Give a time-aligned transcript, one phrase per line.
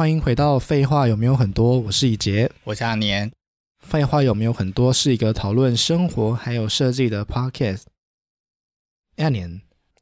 [0.00, 3.30] 欢迎回到《废话有没有很多》，我是以杰，我是阿年。
[3.80, 7.82] 废话有没有很多是一个讨论生活还有设计的 podcast。
[9.16, 9.50] 阿年，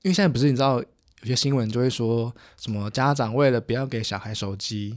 [0.03, 4.97] 因为现在不是你知道有些新闻就会说什么家长为了不要给小孩手机，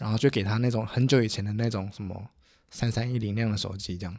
[0.00, 2.30] 然后就给他那种很久以前的那种什么
[2.68, 4.16] 三三一零那样的手机，这样。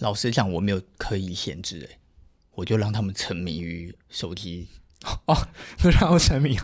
[0.00, 1.98] 老实讲，我没有刻意限制，哎，
[2.56, 4.66] 我就让他们沉迷于手机。
[5.26, 5.46] 哦，
[5.78, 6.58] 就让我沉迷，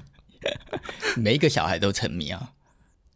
[1.17, 2.55] 每一个小孩都沉迷啊。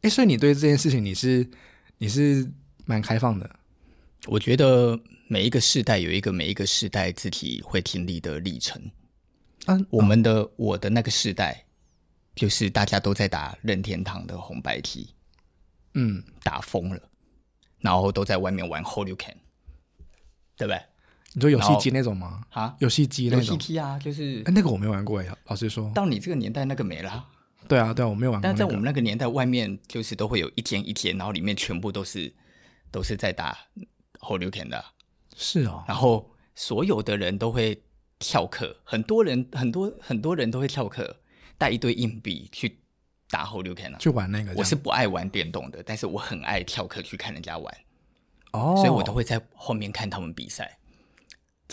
[0.05, 1.49] 哎，所以你对这件事情你是
[1.97, 2.47] 你是
[2.85, 3.49] 蛮开放的。
[4.27, 8.81] 我觉得每一个世代有一个每一个世代自己会经历的历程。
[9.65, 11.65] 嗯，我们的、哦、我的那个世代，
[12.35, 15.09] 就是大家都在打任天堂的红白机，
[15.95, 17.01] 嗯，打疯了，
[17.81, 19.37] 然后都在外面玩 Hold You Can，
[20.59, 20.83] 对不对？
[21.33, 22.43] 你说游戏机那种吗？
[22.51, 23.47] 啊，游戏机那种。
[23.47, 24.43] 游戏机啊，就是。
[24.45, 25.35] 哎，那个我没玩过呀。
[25.47, 27.27] 老实说，到你这个年代，那个没了。
[27.69, 28.57] 对啊，对啊，我没有玩过、那个。
[28.57, 32.33] 但在我们那个年代，外面就是都会有一间一间，然后里面全部都是
[32.91, 33.57] 都是在打
[34.21, 34.85] 后流田的。
[35.37, 35.85] 是哦。
[35.87, 37.83] 然后所有的人都会
[38.19, 41.17] 跳课，很多人很多很多人都会翘课，
[41.59, 42.81] 带一堆硬币去
[43.31, 44.53] 打后流田的，去玩那个。
[44.57, 47.75] 我是不爱玩电动的，但是我很爱跳课去看人家玩。
[48.53, 48.75] 哦。
[48.77, 50.79] 所以我都会在后面看他们比赛。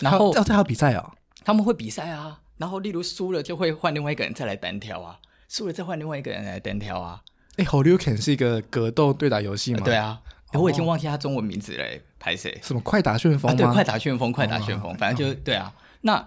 [0.00, 1.14] 然后要这还有比赛啊？
[1.44, 2.40] 他们会比赛啊。
[2.56, 5.20] 然后例如输了就会换另外一个人再来单挑啊。
[5.52, 7.22] 输了再换另外一个人来单挑啊！
[7.58, 9.80] 哎，Hadouken 是一个格斗对打游戏吗？
[9.84, 10.22] 对啊，
[10.54, 11.84] 我已经忘记他中文名字了，
[12.18, 12.58] 拍谁？
[12.62, 13.54] 什么快打旋风啊？
[13.54, 15.74] 对，快打旋风，快打旋风，反正就对啊。
[16.00, 16.26] 那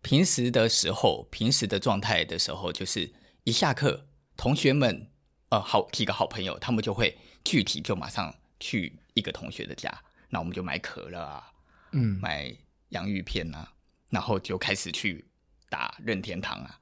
[0.00, 4.06] 平时的时候，平时的状态的时候，就是一下课，
[4.36, 5.08] 同学们
[5.48, 9.92] 呃，好几个好朋友，他们就会具体就马上去一个同学的家，
[10.28, 11.50] 那我们就买可乐啊，
[11.90, 12.54] 嗯，买
[12.90, 13.72] 洋芋片啊，
[14.08, 15.24] 然后就开始去
[15.68, 16.76] 打任天堂啊。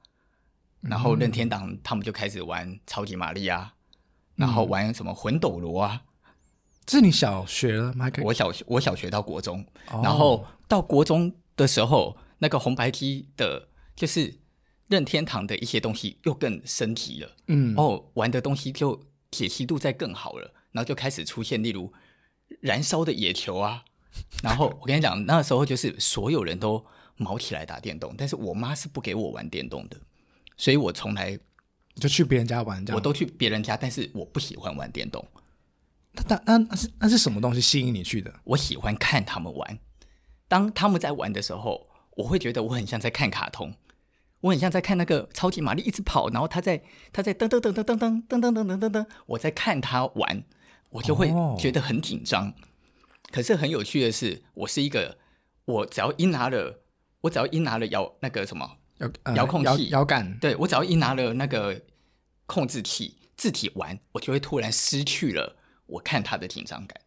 [0.81, 3.73] 然后任天堂他们就开始玩超级玛丽啊，
[4.37, 6.03] 嗯、然后玩什么魂斗罗啊。
[6.85, 8.09] 这是你小学了吗？
[8.23, 14.39] 我小学我小学到国中，哦、然后到国中的时候，那个红白机的，就是
[14.87, 17.35] 任天堂的一些东西又更升级了。
[17.47, 21.93] 嗯，哦，玩的东西就解析度再更好了，然后就开始出现例如
[22.61, 23.83] 燃烧的野球啊。
[24.41, 26.83] 然后我跟你讲，那时候就是所有人都
[27.17, 29.97] 卯起来打电动，但是我妈是不给我玩电动的。
[30.59, 31.39] 所以我从来
[31.95, 32.97] 就去别人家玩，这样。
[32.97, 35.25] 我都去别人家，但是我不喜欢玩电动。
[36.27, 38.41] 那那那是那是什么东西吸引你去的？
[38.43, 39.79] 我喜欢看他们玩。
[40.49, 41.87] 当他们在玩的时候，
[42.17, 43.73] 我会觉得我很像在看卡通，
[44.41, 46.83] 我很像在看那个超级玛丽一直跑，然后他在
[47.13, 50.43] 他在噔噔噔噔噔噔噔噔噔噔噔噔，我在看他玩，
[50.89, 52.53] 我就会觉得很紧张。
[53.31, 55.17] 可是很有趣的是，我是一个，
[55.63, 56.81] 我只要一拿了，
[57.21, 58.78] 我只要一拿了摇那个什么。
[58.99, 61.81] 遥遥控器、遥感，对，我只要一拿了那个
[62.45, 65.55] 控制器，自体玩，我就会突然失去了
[65.85, 66.99] 我看他的紧张感。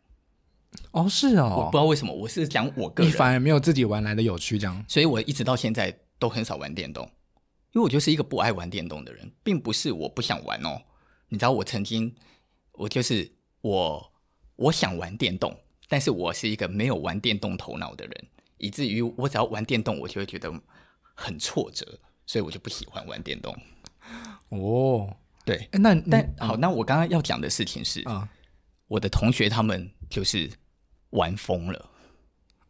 [0.92, 4.84] 哦，是哦，我不知道为什么，我是讲我个人，你反而没有自己玩来的有趣，这样。
[4.88, 7.04] 所以我一直到现在都很少玩电动，
[7.72, 10.80] 因为我就是一个不爱玩电动的人，并不是我不想玩哦。
[11.28, 12.14] 你知道，我曾经，
[12.72, 13.30] 我就是
[13.60, 14.12] 我，
[14.56, 15.54] 我想玩电动，
[15.88, 18.26] 但是我是一个没有玩电动头脑的人，
[18.56, 20.50] 以至于我只要玩电动，我就会觉得。
[21.14, 23.56] 很挫折，所以我就不喜欢玩电动。
[24.48, 28.28] 哦，对，那但好，那我刚刚要讲的事情是，嗯，
[28.88, 30.50] 我的同学他们就是
[31.10, 31.90] 玩疯了，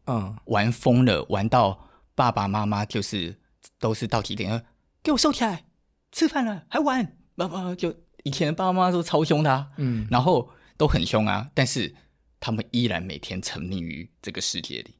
[0.06, 3.36] 嗯，玩疯了，玩到爸爸妈妈就是
[3.78, 4.64] 都是到几点，
[5.02, 5.64] 给我收起来，
[6.12, 11.94] 吃饭了还玩，爸爸就以前的爸爸妈妈都超凶的，啊嗯，然后都很凶啊，但是
[12.38, 14.94] 他们依然每天沉溺于这个世界里，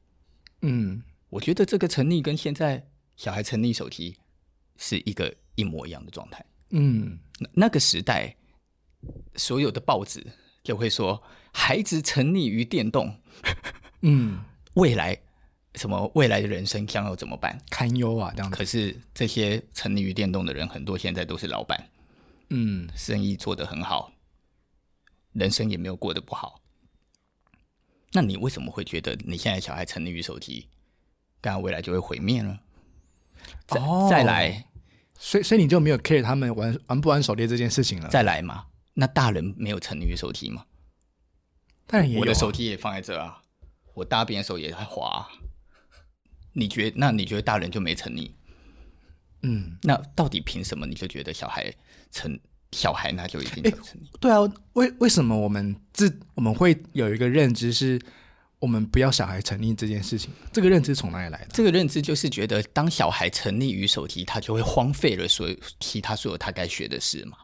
[0.61, 2.89] 嗯，我觉得这个沉溺跟现在。
[3.15, 4.17] 小孩沉溺手机
[4.77, 6.45] 是一个一模一样的状态。
[6.71, 7.19] 嗯，
[7.53, 8.35] 那个时代，
[9.35, 10.25] 所有的报纸
[10.63, 11.21] 就会说
[11.51, 13.15] 孩子沉溺于电动，
[14.01, 14.43] 嗯，
[14.73, 15.15] 未来
[15.75, 17.55] 什么未来的人生将要怎么办？
[17.69, 18.49] 堪忧啊，这样。
[18.49, 21.89] 可是这些沉溺于电动的人，很多现在都是老板，
[22.49, 24.11] 嗯，生意做得很好，
[25.33, 26.59] 人生也没有过得不好。
[28.11, 30.67] 那你为什么会觉得你现在小孩沉溺于手机，
[31.41, 32.59] 当然未来就会毁灭呢？
[33.67, 34.65] 再、哦、再来，
[35.17, 38.09] 所以所以你就没有 care 他们玩玩不玩手机这件事情了？
[38.09, 38.65] 再来嘛？
[38.93, 40.65] 那大人没有沉溺于手机吗？
[41.87, 43.41] 当然也有、啊，我的手机也放在这啊，
[43.93, 45.27] 我大便的时候也在滑、啊。
[46.53, 46.97] 你觉得？
[46.97, 48.31] 那你觉得大人就没沉溺？
[49.41, 51.73] 嗯，那到底凭什么你就觉得小孩
[52.11, 52.39] 成？
[52.71, 54.09] 小孩那就一定沉溺？
[54.19, 54.39] 对啊，
[54.73, 58.01] 为为什么我们自我们会有一个认知是？
[58.63, 61.47] 我们不要小孩沉溺这件事情，这个认知从哪里来的？
[61.51, 67.37] 这个认知就是觉得，当小孩沉溺于手机，他就会荒废了所有其他所有他该学的事嘛。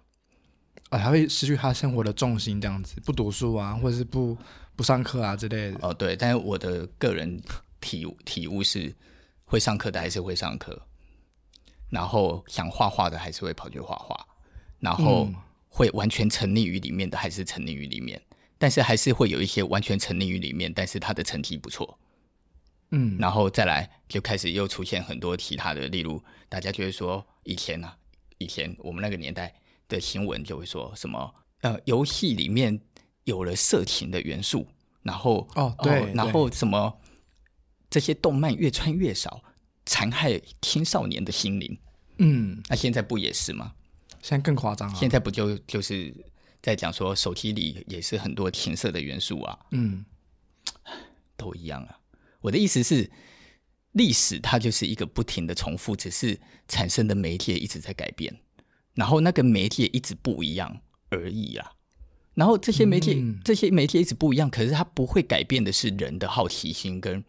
[0.92, 4.38] 啊，他会失去他生活的重心，这样子不读书啊，或者是不
[4.78, 5.78] 不上课啊之类的。
[5.82, 7.38] 哦，对，但是我的个人
[7.82, 8.96] 体体悟是，
[9.44, 10.82] 会上课的还是会上课，
[11.90, 14.26] 然后想画画的还是会跑去画画，
[14.80, 15.30] 然后
[15.68, 18.22] 会完全沉溺于里面的还是沉溺于里面，
[18.60, 21.98] 但是还是会有一些完全沉溺于里面，但是他的成绩不错。
[22.92, 27.98] 嗯，然后再来就开始又出现很多其他的，例如大家就会说以前呢、啊，
[28.38, 29.54] 以前我们那个年代
[29.88, 32.80] 的新闻就会说什么呃，游戏里面
[33.24, 34.68] 有了色情的元素，
[35.04, 37.00] 然后哦对，哦、然后什么
[37.90, 39.44] 这些动漫越穿越少，
[39.86, 41.78] 残害青少年的心灵。
[42.18, 43.74] 嗯，那现在不也是吗？
[44.22, 44.94] 现在更夸张啊！
[44.94, 46.14] 现在不就就是
[46.62, 49.60] 在讲说手机里也是很多情色的元素啊？
[49.72, 50.04] 嗯，
[51.38, 52.00] 都一样啊。
[52.42, 53.10] 我的意思是，
[53.94, 58.40] 历史它就是一个不停的重复，只是产生的媒介一直在改变，
[58.94, 61.74] 然后那个媒介一直不一样而已啊。
[62.36, 67.24] 然后这些媒介，嗯、这些媒介一直不一样，可是它不会改变的是人的好奇心跟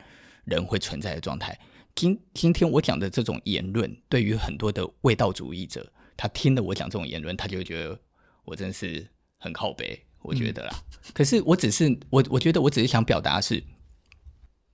[0.44, 1.58] 人会存在的状态。
[1.96, 7.98] 今今天我讲的这种言论，对于很多的味道主义者，他听了我讲这种言论，他就觉得
[8.44, 9.08] 我真是
[9.40, 10.70] 很靠背，我觉得啦。
[10.72, 13.60] 嗯、可是我只是我，我觉得我只是想表达是。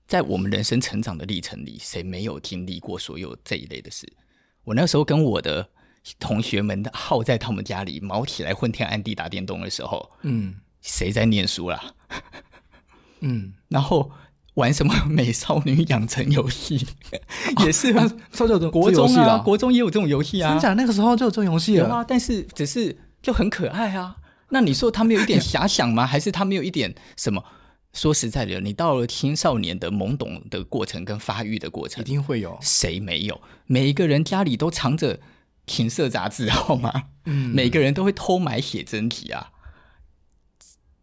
[0.08, 4.06] 在我们人生成长的历程里，谁没有经历过所有这一类的事？
[4.62, 5.68] 我那时候跟我的
[6.20, 11.92] 同学们耗在他们家里，毛起来昏天暗地打电动的时候，嗯，谁在念书啦？
[13.18, 14.12] 嗯， 然后
[14.54, 16.86] 玩什么美少女养成游戏，
[17.66, 18.08] 也是啊，
[18.70, 20.52] 国中啊，国中也有这种游戏啊。
[20.52, 24.18] 真的，那个时候就有这种游戏了啊，但是只是就很可爱啊。
[24.50, 26.04] 那你说他没有一点遐想吗？
[26.06, 27.44] 还是他没有一点什么？
[27.92, 32.58] 说实在的，你到了青少年的懵懂的过程跟发育的过程，一定会有。
[32.60, 33.40] 谁没有？
[33.66, 35.18] 每一个人家里都藏着
[35.66, 37.04] 情色杂志，好吗？
[37.24, 39.50] 嗯，每个人都会偷买写真集啊。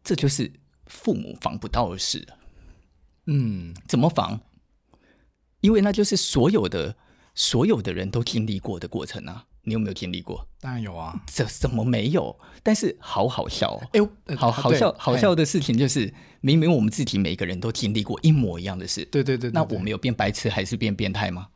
[0.03, 0.51] 这就是
[0.85, 2.27] 父母防不到的事。
[3.25, 4.41] 嗯，怎么防？
[5.61, 6.95] 因为那就是所有的
[7.33, 9.45] 所有的人都经历过的过程啊。
[9.63, 10.47] 你有没有经历过？
[10.59, 12.37] 当然有啊，这怎么没有？
[12.61, 13.81] 但是好好笑哦！
[13.93, 19.05] 哎呦，好好笑，好笑的事情就是，明明我们自己每个人都经历过一模一样的事。
[19.05, 21.47] 对对对，那我们有变白痴还是变变态吗？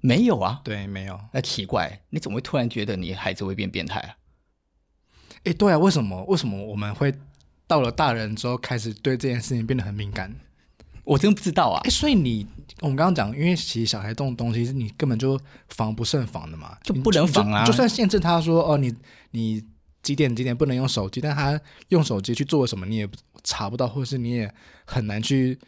[0.00, 1.18] 没有啊，对，没有。
[1.32, 4.16] 那奇怪，你怎么会突然觉得你孩子会变变态啊？
[5.44, 6.24] 哎，对啊，为什么？
[6.24, 7.14] 为什么我们会
[7.66, 10.34] 到了大人之后开始对这件事情变得很敏感？
[11.04, 11.80] 我真不知道啊！
[11.84, 12.46] 哎，所以你
[12.80, 17.64] 我们刚刚讲，因为其实小孩这种东西是你根本就防不胜防的嘛，就不能防啊！
[17.64, 18.94] 就，就算限制他说哦，你
[19.32, 19.62] 你
[20.02, 23.08] 几点几点不能用手机，但他用手机去做什么，你也
[23.42, 24.52] 查不到，或者是你也
[24.84, 25.58] 很难去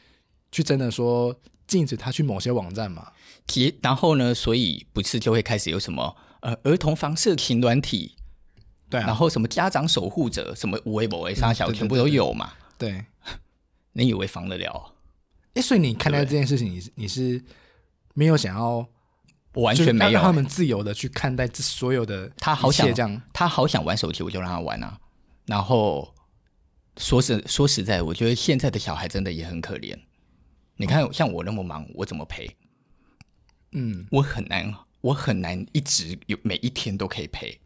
[0.51, 1.35] 去真的说
[1.67, 3.13] 禁止他去某些网站嘛。
[3.47, 8.15] 其然后呢，所以不是就会开始有什么呃儿童防色情软体，
[8.89, 12.55] 对、啊，然后什么家长守护者，什么无微博、杀小，全部都有嘛？
[12.79, 13.05] 对，
[13.93, 14.95] 你以为防得了？
[15.57, 17.43] 哎，所以你看待这件事情，你是你是
[18.15, 18.87] 没有想要
[19.55, 25.01] 完全没有让他们自由的去看待这所有的，他好想这样，他好想玩手机，我就让他玩啊。
[25.47, 26.15] 然后
[26.99, 29.99] 说实说实在，我觉得现在的小孩真的也很可怜。
[30.77, 32.55] 你看，像我那么忙，我怎么陪？
[33.73, 37.59] 嗯，我很难，我很难一直有每一天都可以陪。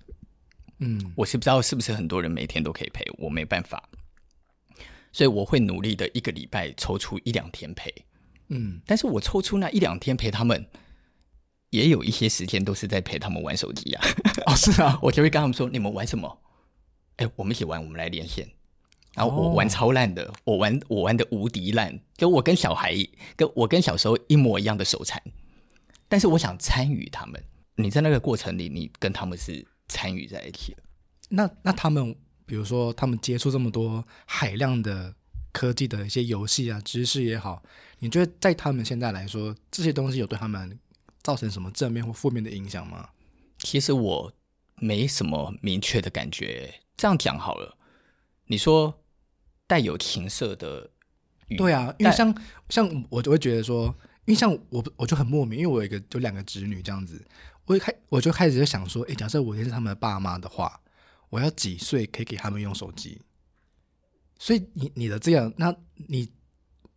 [0.79, 3.83] 嗯，我是不知道是不是很多人每天都可以陪，我没办法。
[5.13, 7.93] 所以我会努力的一个礼拜抽出一两天陪，
[8.49, 10.65] 嗯，但是我抽出那一两天陪他们，
[11.71, 14.05] 也有一些时间都是在陪他们玩手机啊。
[14.47, 16.41] 哦，是啊， 我就会跟他们说：“你们玩什么？
[17.17, 18.49] 哎，我们一起玩，我们来连线。
[19.15, 22.95] 然后我玩超烂的，我玩我玩的无敌烂，就我跟小孩
[23.35, 25.21] 跟我跟小时候一模一样的手残。
[26.09, 27.43] 但是我想参与他们，
[27.75, 30.83] 你在那个过程里，你跟他们是参与在一起的。
[31.31, 32.15] 那那他们。”
[32.51, 35.15] 比如说，他们接触这么多海量的
[35.53, 37.63] 科技的一些游戏啊、知识也好，
[38.01, 40.77] 你觉得在他们现在来说，这些东西有对他们
[41.23, 43.11] 造成什么正面或负面的影响吗？
[43.59, 44.33] 其实我
[44.75, 46.75] 没什么明确的感觉。
[46.97, 47.79] 这样讲好了，
[48.47, 49.01] 你说
[49.69, 50.91] 带有情色的，
[51.57, 52.37] 对啊，因为像
[52.69, 57.25] 像我就会觉得说，因为像我我就很莫名，因为我有一个有两个侄女这样子，
[57.67, 60.81] 我一开我就开始就想说，诶，假设我也是他们的爸妈的话。
[61.31, 63.21] 我要几岁可以给他们用手机？
[64.39, 65.75] 所以你你的这样，那
[66.09, 66.31] 你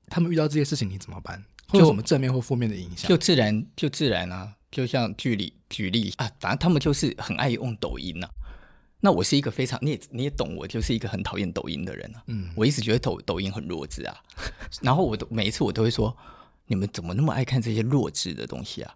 [0.08, 1.44] 他们遇到这些事情你怎么办？
[1.68, 3.10] 会有什么正面或负面的影响？
[3.10, 8.32] 就自然就自然啊，就像举例举例啊，反正他们就是很爱用抖音呐、啊。
[9.02, 12.24] 那我是一个非常你也你也懂，我就是一个很讨厌抖音的人啊。
[12.28, 14.16] 嗯，我一直觉得抖抖音很弱智啊。
[14.82, 16.16] 然后我都每一次我都会说，
[16.68, 18.96] 你们怎么那么爱看这些弱智的东西啊？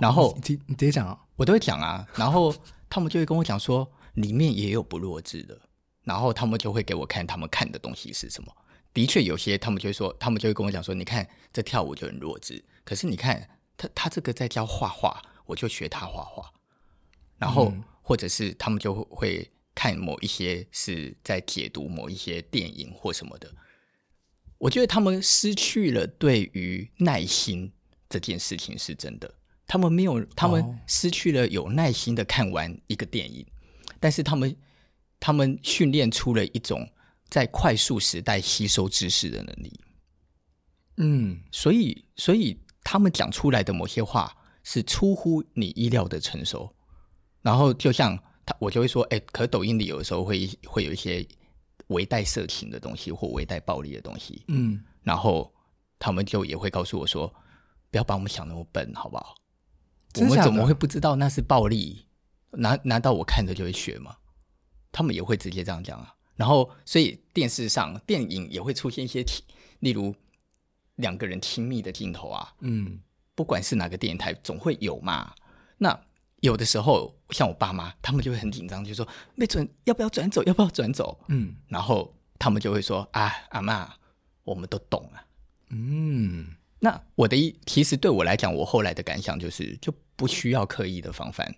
[0.00, 2.04] 然后你你直接讲啊，我都会讲啊。
[2.16, 2.52] 然后
[2.90, 3.88] 他们就会跟我讲说。
[4.14, 5.60] 里面也有不弱智的，
[6.02, 8.52] 然后他们就会给我看他们看的东西是什么。
[8.92, 16.52] 的确有些他们就会说，他们就会跟我讲说，你看这跳舞就很弱智，可是你看他他这个在教画画，我就学他画画。
[17.36, 23.52] 然后、嗯、或者是他们就会看某一些是在解读某一些电影或什么的。
[24.58, 27.70] 我觉得他们失去了对于耐心
[28.08, 29.34] 这件事情是真的，
[29.66, 33.50] 他们没有，他们失去了有耐心的看完一个电影，哦、
[34.00, 34.56] 但是他们
[35.20, 36.88] 他们训练出了一种
[37.28, 39.80] 在快速时代吸收知识的能力。
[40.96, 46.74] 嗯，所以所以他们讲出来的某些话是出乎你意料的成熟，
[47.42, 51.26] 然后就像他，我就会说，哎，可抖音里有的时候会会有一些。
[51.88, 55.52] 微带色情的东西或微带暴力的东西，嗯，然后
[55.98, 57.28] 他们就也会告诉我说
[57.92, 59.34] ：“不要把我们想那么笨，好不好？
[60.16, 62.06] 我们怎么会不知道那是暴力？
[62.56, 64.16] 难难道我看着就会学吗？”
[64.92, 66.14] 他们也会直接这样讲啊。
[66.36, 69.24] 然后，所以电视上、电影也会出现一些，
[69.80, 70.14] 例如
[70.96, 72.98] 两个人亲密的镜头啊，嗯，
[73.34, 75.32] 不管是哪个电视台，总会有嘛。
[75.78, 75.96] 那
[76.40, 79.06] 有的时候，像我爸妈，他们就会很紧张，就说
[79.36, 81.18] 没准要不要转走，要不要转走？
[81.28, 83.88] 嗯，然后他们就会说：“啊，阿嬷，
[84.42, 85.24] 我们都懂啊。”
[85.70, 91.54] 嗯，那我的一，其实对我来讲，我后来的感想就是，就不需要刻意的防范，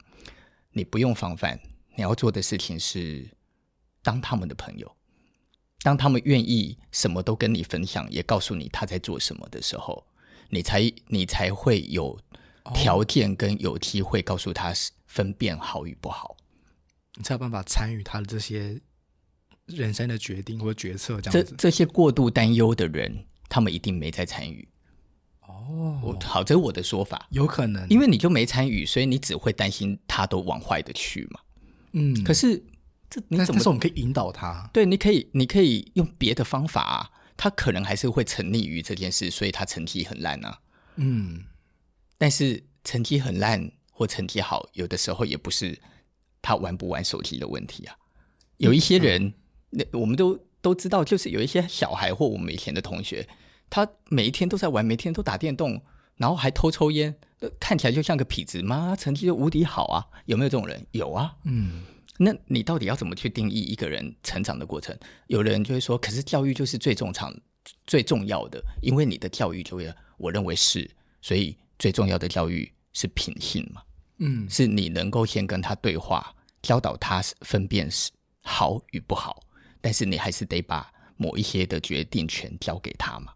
[0.77, 1.59] 你不用防范，
[1.97, 3.27] 你要做的事情是
[4.03, 4.97] 当他们的朋友，
[5.81, 10.07] 当他们愿意什么都跟你分享，也告诉你他在做什么的时候，
[10.51, 12.21] 你才你才会有。
[12.75, 14.75] 条件跟有机会告诉他
[15.07, 16.37] 分辨好与不好，
[17.15, 18.81] 你才有办法参与他的这些
[19.67, 21.21] 人生的决定或决策。
[21.21, 24.69] 这样子，这这些过度担忧的人，他们一定没在参与。
[25.49, 31.41] 哦，我好，这是我的说法，有可能，因为你就没参与，所以你只会担心他都往坏的去嘛。
[31.93, 32.63] 嗯，可是
[33.09, 33.71] 这你怎么说？
[33.71, 37.11] 我们可以引导他，对，你可以，你可以用别的方法啊。
[37.39, 40.59] 他可能还是会沉溺于这件事，所以他成绩很烂啊。
[40.97, 41.45] 嗯。
[42.17, 45.79] 但是成绩很烂或成绩好，有的时候也不是
[46.41, 47.95] 他玩不玩手机的问题啊。
[48.57, 49.35] 有一些人，
[49.69, 53.29] 那、嗯、我们都都知道，就是有一些小孩或我们以前的同学，
[53.69, 55.83] 他每一天都在玩，每天都打电动，
[56.17, 57.15] 然后还偷抽烟，
[57.59, 60.07] 看起来就像个痞子吗，成绩就无敌好啊。
[60.27, 60.87] 有没有这种人？
[60.93, 61.35] 有啊。
[61.45, 61.83] 嗯，
[62.19, 64.97] 那你到底要怎么去定义一个人成长的过程？
[65.27, 67.35] 有的人就会说，可是教育就是最重场、
[67.87, 71.57] 最重要的，因为你的教育就会，我认为是，所以。
[71.79, 73.83] 最重要的教育是品性嘛，
[74.17, 79.43] 嗯，是你能够先跟他对话，教导他分辨是好与不好，
[79.83, 83.31] 但是你还是得把某一些的决定权交给他嘛。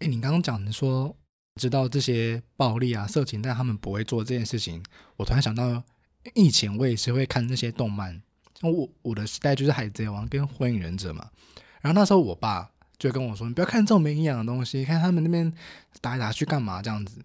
[0.00, 1.14] 哎，你刚刚讲的说，
[1.56, 4.82] 知道这些暴力啊、色情，但他们不会做这件事情。
[5.16, 5.82] 我突然想到，
[6.34, 8.22] 以前我也是会看那些动漫，
[8.62, 11.28] 我我的时代就是《海贼王》跟《火影忍者》嘛。
[11.82, 15.52] 然后那时候我爸就跟我说：“你不要看这种没营养的东西，看他们那边
[16.00, 17.22] 打来打去干嘛这样子。”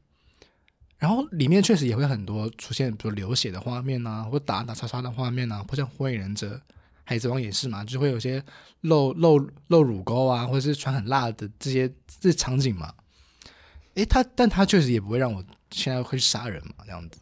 [0.99, 6.55] 然后里面确实也会很多出现，比如流血的画面啊，或打打杀杀的画面啊，或像《火影忍者》
[7.05, 8.43] 《海贼王》也是嘛，就会有些
[8.81, 11.87] 露露露乳沟啊，或者是穿很辣的这些
[12.19, 12.93] 这些场景嘛。
[13.93, 17.19] 诶，他但他确实也不会让我现在会杀人嘛，这样子。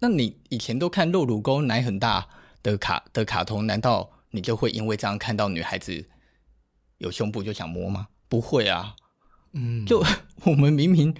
[0.00, 2.28] 那你以前都看露乳沟、奶很大
[2.62, 6.06] 的卡的卡通，难道你就会因为这样看到女孩子
[6.98, 8.08] 有胸部就想摸吗？
[8.28, 8.96] 不会啊，
[9.52, 10.04] 嗯，就
[10.44, 11.14] 我们明明。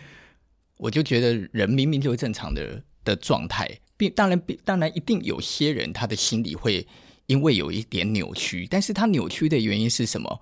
[0.78, 6.86] 我就觉得人明明就是正常的的状态，并当然，当然一定有些人他的心理会
[7.26, 10.40] 因为有一点扭曲，但是它扭曲的原因是什么？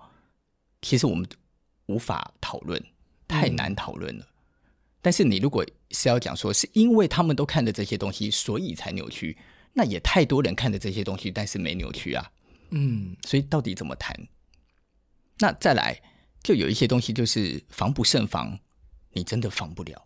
[0.81, 1.27] 其实我们
[1.85, 2.83] 无法讨论，
[3.27, 4.25] 太难讨论了。
[4.25, 4.29] 嗯。
[5.01, 9.37] 但是你如果是要讲说是因为他们都看的这些东西，所以才扭曲，
[9.73, 12.31] 那也太多人看的这些东西，但是没扭曲啊。
[12.71, 14.17] 嗯，所以到底怎么谈？
[15.39, 16.01] 那再来，
[16.41, 18.57] 就有一些东西就是防不胜防，
[19.11, 20.01] 你真的防不了。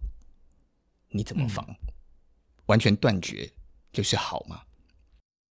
[1.09, 1.65] 你怎么防？
[1.69, 1.93] 嗯、
[2.65, 3.49] 完全断绝
[3.93, 4.61] 就是好吗？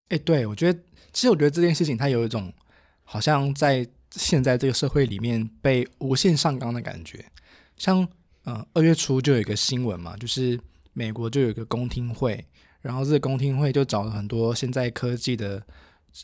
[0.08, 0.78] 哎，对，我觉得，
[1.12, 2.52] 其实我觉得这件事情它有一种
[3.02, 7.24] 好像在现在这个社会里面被无限上纲的感觉。
[7.76, 8.06] 像
[8.44, 10.58] 呃二月初就有一个新闻嘛，就是
[10.92, 12.44] 美国就有一个公听会，
[12.82, 15.62] 然后这个公听会就找了很多现在科技的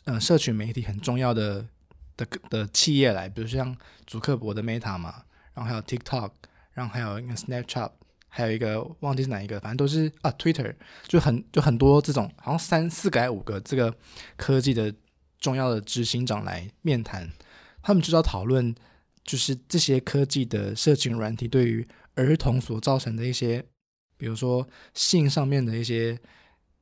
[0.05, 1.67] 呃社群媒体很重要的
[2.15, 3.75] 的的企业来，比如像
[4.07, 5.23] 祖克伯的 Meta 嘛，
[5.53, 6.31] 然后还有 TikTok，
[6.71, 7.91] 然后还有 Snapchat。
[8.35, 10.73] 还有一个忘记是哪一个，反正都是啊，Twitter
[11.07, 13.95] 就很就很多这种，好像三四个五个这个
[14.35, 14.91] 科技的
[15.39, 17.31] 重要的执行长来面谈，
[17.83, 18.73] 他们就要讨论，
[19.23, 23.63] 就是这些科技的社群软体对于儿童所造成的一些，
[24.17, 26.17] 比如说性上面的一些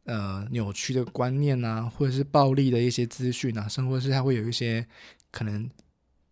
[0.06, 4.88] 呃扭曲的观念啊，或者是暴力的一些资讯啊，甚或是它会有一些
[5.32, 5.70] 可能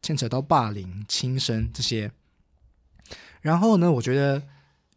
[0.02, 2.10] 牵扯到霸凌、轻生这些。
[3.42, 4.44] 然后呢，我觉得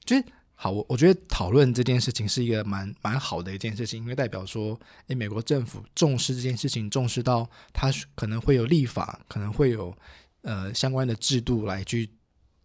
[0.04, 4.78] 就是好，我我觉得讨论这件事情是一个蛮蛮好的一件事情，因为代表说，
[5.08, 9.96] 诶，美国政府重视这件事情，重视到它可能会有立法，可能会有
[10.42, 12.10] 呃相关的制度来去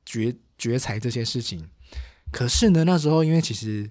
[0.05, 1.67] 决决裁这些事情。
[2.31, 3.89] 可是呢，那时候因为其实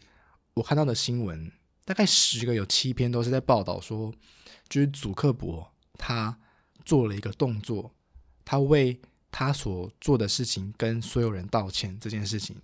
[0.54, 1.50] 我看到的新闻，
[1.84, 4.12] 大概十个有七篇都是在报道说，
[4.68, 6.38] 就是祖克伯他
[6.84, 7.92] 做了一个动作，
[8.44, 9.00] 他为
[9.32, 12.54] 他所做的事情跟所有人道歉这件事情，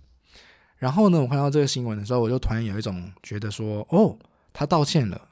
[0.83, 4.19] 然后呢，我看到这个新闻的时候，我就突然有一种觉得说，哦，
[4.51, 5.29] 他道歉了，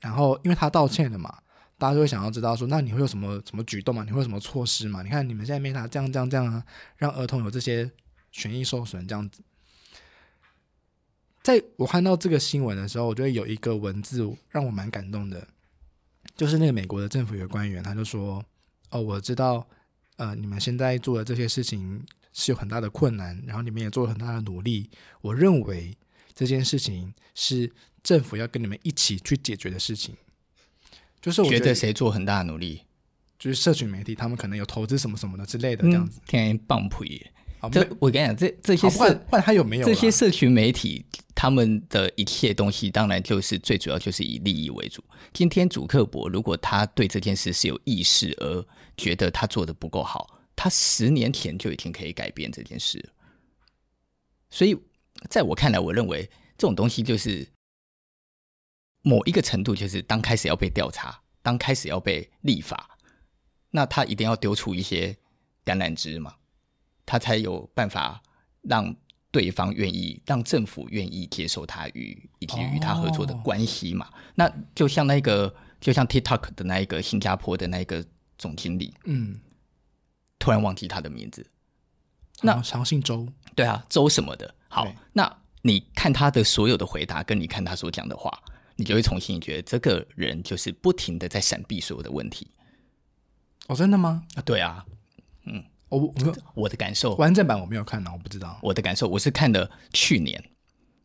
[0.00, 1.32] 然后因为他道歉了嘛，
[1.78, 4.02] 大家就会想要知道说，那你会有什么什么举动嘛？
[4.02, 5.04] 你会有什么措施嘛？
[5.04, 6.64] 你看你们现在 Meta 这样这样这样啊，
[6.96, 7.88] 让儿童有这些
[8.32, 9.44] 权益受损这样子。
[11.40, 15.46] 在我看到这个新闻的时候，我觉得有一个文字让我蛮感动的，
[16.34, 18.44] 就是那个美国的政府一个官员，他就说，
[18.90, 19.64] 哦，我知道。
[20.16, 22.00] 呃，你们现在做的这些事情
[22.34, 24.90] 是有很大的困难，然后你们也做了很大的努力。
[25.22, 25.96] 我认为
[26.34, 27.72] 这件事情是
[28.02, 30.14] 政府要跟你们一起去解决的事情。
[31.22, 32.82] 就是我觉得，谁做很大的努力，
[33.38, 36.20] 就是社群媒体，他们可能有投资什么什么的之类的这样子。
[36.26, 37.30] 天棒普耶！
[37.72, 41.02] 这我跟你讲，这这些换，换他有没有这些社群媒体，
[41.34, 45.02] 他们的一切东西，当然就是最主要就是以利益为主。
[45.32, 48.66] 今天主克伯如果他对这件事是有意识，而
[48.98, 53.10] 觉得他做的不够好，他十年前就已经可以改变这件事。
[54.48, 54.74] 所以，
[55.28, 56.22] 在我看来，我认为
[56.56, 57.46] 这种东西就是
[59.02, 62.96] 某一个程度，就是当开始要被调查，当开始要被立法，
[63.72, 65.14] 那他一定要丢出一些
[65.66, 66.34] 橄榄枝嘛。
[67.04, 68.22] 他才有办法
[68.62, 68.96] 让
[69.30, 74.14] 对方愿意，让政府愿意接受他与以及与他合作的关系嘛？Oh.
[74.36, 78.02] 那就像那个，就像 TikTok 的那一个新加坡的那一个
[78.38, 79.38] 总经理，嗯，
[80.44, 81.46] 突然忘记他的名字。
[82.42, 84.54] 那常姓周，对啊，周什么的。
[84.68, 88.30] 好，那你看他的所有的回答，跟你看他所讲的话，
[88.76, 92.46] 你就会重新觉得这个人就是不停的在闪避所有的问题。
[93.68, 94.26] 哦，真的吗？
[94.34, 94.84] 啊，对啊，
[95.46, 95.64] 嗯。
[95.88, 98.58] 我我我的感受，完整版我没有看到，我不知道。
[98.60, 100.42] 我的感受，我是看的去年，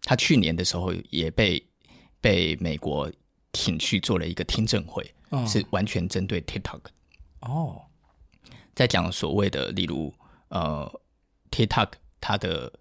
[0.04, 1.66] 他去年的时候也被
[2.20, 3.10] 被美国
[3.54, 6.82] 请去做了一个听证会，哦、是完全针对 TikTok。
[7.42, 7.84] 哦，
[8.80, 10.14] 在讲所谓的，例如
[10.48, 10.90] 呃
[11.52, 11.90] ，TikTok
[12.22, 12.72] 它的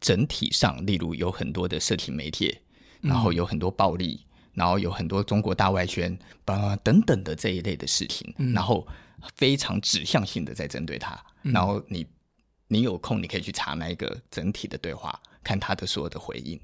[0.00, 2.56] 整体上，例如有很多的社情媒体，
[3.00, 6.16] 然后有很多暴力，嗯、然后有很多中国大外宣，
[6.84, 8.86] 等等的这一类的事情，嗯、然后
[9.34, 11.20] 非常指向性的在针对他。
[11.42, 12.06] 然后你，
[12.68, 16.60] 你有空你可以去查那一个整体的对话，看他的所有的回应，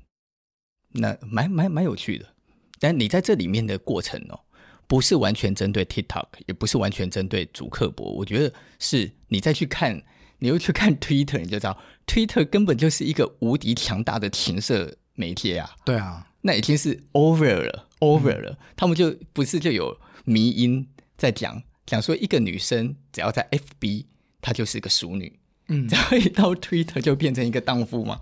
[0.93, 2.25] 那蛮蛮蛮有趣的。
[2.79, 4.39] 但你在这里面的过程哦，
[4.89, 8.11] 不是完全针对 TikTok，也不是完全针对主客博。
[8.11, 10.03] 我觉得是你再去看，
[10.41, 15.77] 你又去看 Twitter，你就知道 Twitter 根本就是一个无敌强大的情色媒介啊。
[15.85, 18.51] 对啊，那已经是 over 了，over 了。
[18.51, 24.07] 嗯、他们就不是就有迷音在讲讲说，一个女生只要在 FB。
[24.41, 25.38] 她就是个熟女，
[25.69, 28.19] 嗯，然后一到 Twitter 就变成一个荡妇嘛。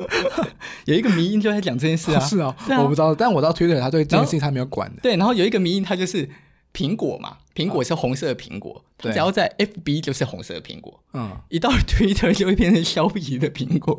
[0.84, 5.00] 有一个迷因就在讲这件事啊，是啊，我不知道，但我知道 Twitter 他对这件事情他没有管的。
[5.02, 6.28] 对，然后有一个迷因，他就是
[6.74, 13.98] 苹果嘛，苹果是红色的苹果，只要在 FB 就是红色的苹果，嗯，一到 Twitter 就会变成削皮的苹果，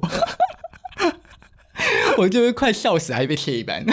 [2.18, 3.84] 我就会快笑死，还被切一半。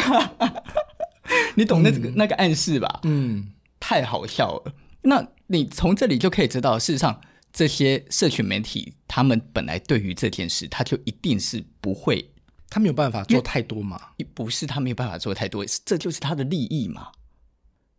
[1.57, 3.00] 你懂那个那个暗示吧？
[3.04, 3.48] 嗯，
[3.81, 4.72] 太好笑了。
[5.02, 7.20] 那你从这里就可以知道，事实上。
[7.52, 12.30] 这些社群媒体，他们本来对于这件事，他就一定是不会，
[12.68, 14.00] 他没有办法做太多嘛？
[14.34, 17.11] 不是他没有办法做太多，这就是他的利益嘛？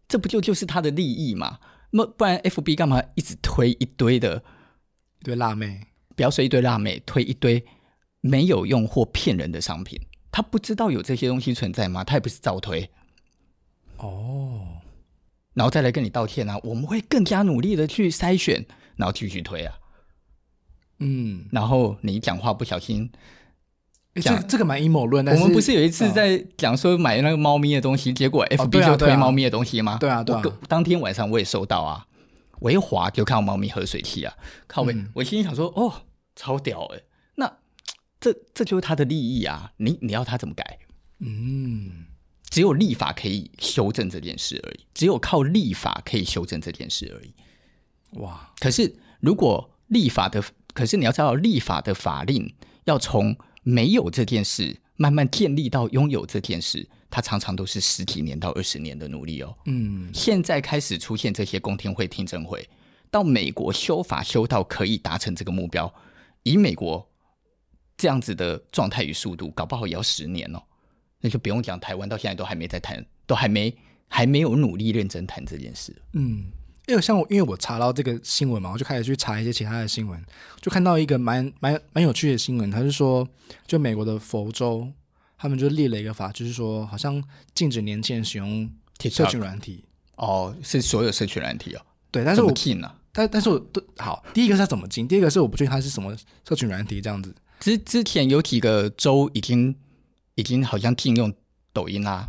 [0.08, 1.60] 这不就就是他的利益嘛？
[1.92, 4.44] 那不然，FB 干嘛一直推一堆的
[5.20, 5.88] 一堆辣妹？
[6.16, 7.66] 不要说一堆辣妹，推一堆
[8.22, 10.00] 没有用或骗人的商品，
[10.32, 12.04] 他不知道有这些东西存在吗？
[12.04, 12.90] 他也不是照推
[13.98, 14.80] 哦，
[15.54, 16.60] 然后再来跟你道歉啊？
[16.64, 18.66] 我们会更加努力的去筛选。
[19.00, 19.74] 然后继续推啊，
[21.00, 23.10] 嗯，然后你讲话不小心
[24.16, 25.26] 讲，这这个蛮阴谋论。
[25.26, 29.98] 我们不是有一次在讲说买那个猫咪的东西，结果 FB 就推猫咪的东西吗？
[30.02, 30.44] 对啊，对啊。
[30.68, 32.08] 当天晚上我也收到啊，
[32.60, 34.36] 我一滑就看到猫咪喝水器啊，
[34.68, 34.94] 靠北。
[35.14, 36.04] 我心里想说，哦，
[36.36, 37.00] 超屌哎，
[37.36, 37.58] 那
[38.20, 40.80] 这这就是他的利益啊，你你要他怎么改？
[41.20, 42.06] 嗯，
[42.50, 47.34] 只有立法可以修正这件事而已，只有靠立法可以修正这件事而已。
[48.14, 48.52] 哇！
[48.60, 50.44] 可是如果立法的，
[50.74, 52.54] 可是你要知道，立法的法令
[52.86, 59.56] 要从没有这件事慢慢建立到拥有这件事，它常常都是十几年到二十年的努力哦。
[59.66, 62.68] 嗯，现在开始出现这些公听会、听证会，
[63.12, 65.94] 到美国修法修到可以达成这个目标，
[66.44, 67.08] 以美国
[67.96, 70.62] 这样子的状态与速度，搞不好也要十年哦。
[71.22, 73.76] 那就不用讲，台湾到现在都还没在谈，都还没
[74.08, 75.96] 还没有努力认真谈这件事。
[76.14, 76.52] 嗯。
[76.90, 80.20] 因为像我，因为我查到这个新闻嘛，我就开始去查一些其他的新闻，
[80.60, 83.28] 就看到一个蛮蛮蛮有趣的新闻，他是说，
[83.68, 84.88] 就美国的佛州，
[85.38, 87.24] 他们就立了一个法，就是说，好像
[87.54, 88.68] 禁止年轻人使用
[89.12, 89.86] 社群软体。
[90.16, 91.82] 哦，是所有社群软体哦。
[92.10, 97.36] 对，但是我禁了，但但是我都好，第一个是怎么禁，第二个是我不确定它是什么社群软体这样子。
[97.60, 99.76] 之之前有几个州已经
[100.34, 101.32] 已经好像禁用
[101.72, 102.28] 抖音啦。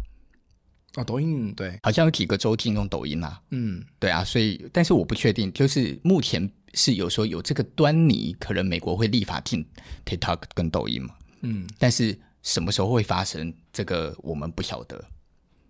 [0.97, 3.41] 哦，抖音对，好像有几个州禁用抖音啊。
[3.51, 9.65] 嗯，对啊，所以但是我不确定，就是目前是有说有这个端倪，可能美国会立法禁
[10.05, 11.15] TikTok 跟抖音嘛。
[11.43, 15.05] 嗯，但是什么时候会发生，这个我们不晓得。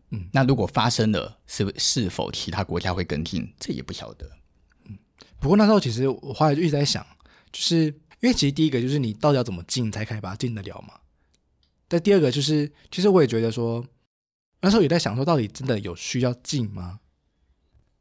[0.09, 4.27] 嗯，那如果发生了，是是否其他国家会跟进，这也不晓得。
[4.87, 4.99] 嗯，
[5.39, 7.07] 不过那时候其实我后来就一直在想，
[7.53, 7.85] 就是
[8.21, 10.95] 因为其实第一个就是你到底要怎么禁才可以把它禁得了嘛？
[11.89, 13.85] 但第二个就是，其实我也觉得说。
[14.61, 17.01] 那时候也在想说，到底真的有需要进吗？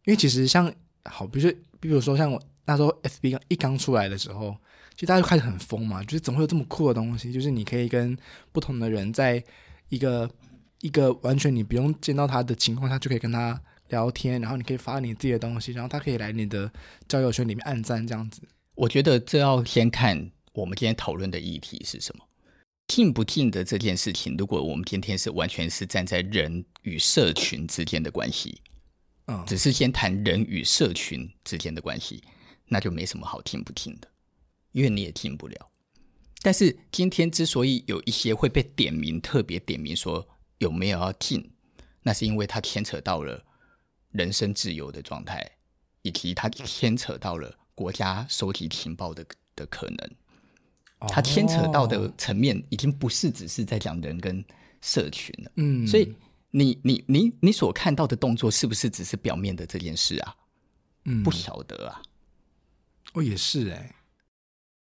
[0.06, 0.74] 因为其实像
[1.06, 4.56] 好，比如说，比如说像我那时候 FB 一刚出来的时候，
[4.95, 7.32] 其实大家就开始很疯嘛，就是怎么会有这么酷的东西？
[7.32, 8.17] 就是你可以跟
[8.52, 9.43] 不同的人在
[9.89, 10.30] 一个
[10.82, 16.72] 一个完全你不用见到他的情况下，就可以跟他聊天，然后你可以发你自己的东西，然后他可以来你的
[17.08, 18.41] 交友圈里面按赞这样子。
[18.76, 22.24] 我觉得这要先看我们今天讨论的议题是什么。
[22.89, 28.60] 禁不禁的这件事情，如果我们今天是完全是站在人与社群之间的关系，
[29.28, 32.23] 嗯，只是先谈人与社群之间的关系，
[32.65, 34.10] 那就没什么好听不听的，
[34.71, 35.71] 因为你也听不了。
[36.41, 41.47] 但是今天之所以有一些会被点名，特别点名说有没有要进，
[42.02, 43.45] 那是因为它牵扯到了
[44.12, 45.47] 人身自由的状态，
[46.02, 49.23] 以及它牵扯到了国家收集情报的
[49.56, 50.12] 的可能。
[51.07, 54.43] 它牵扯到的层面已经不是只是在讲人跟
[54.81, 56.13] 社群了，嗯，所以
[56.51, 60.35] 你你你你所看到的动作是不是只是表面的这件事啊？
[61.05, 62.01] 嗯，不晓得啊。
[63.13, 63.95] 哦，也是哎、欸，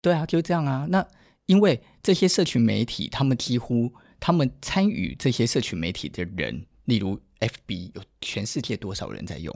[0.02, 0.86] 对啊，就这样啊。
[0.90, 1.06] 那
[1.46, 9.54] 因为这些社群媒体，他们几乎他们参与这些社群媒体的人，例如 FB，有全世界多少人在用？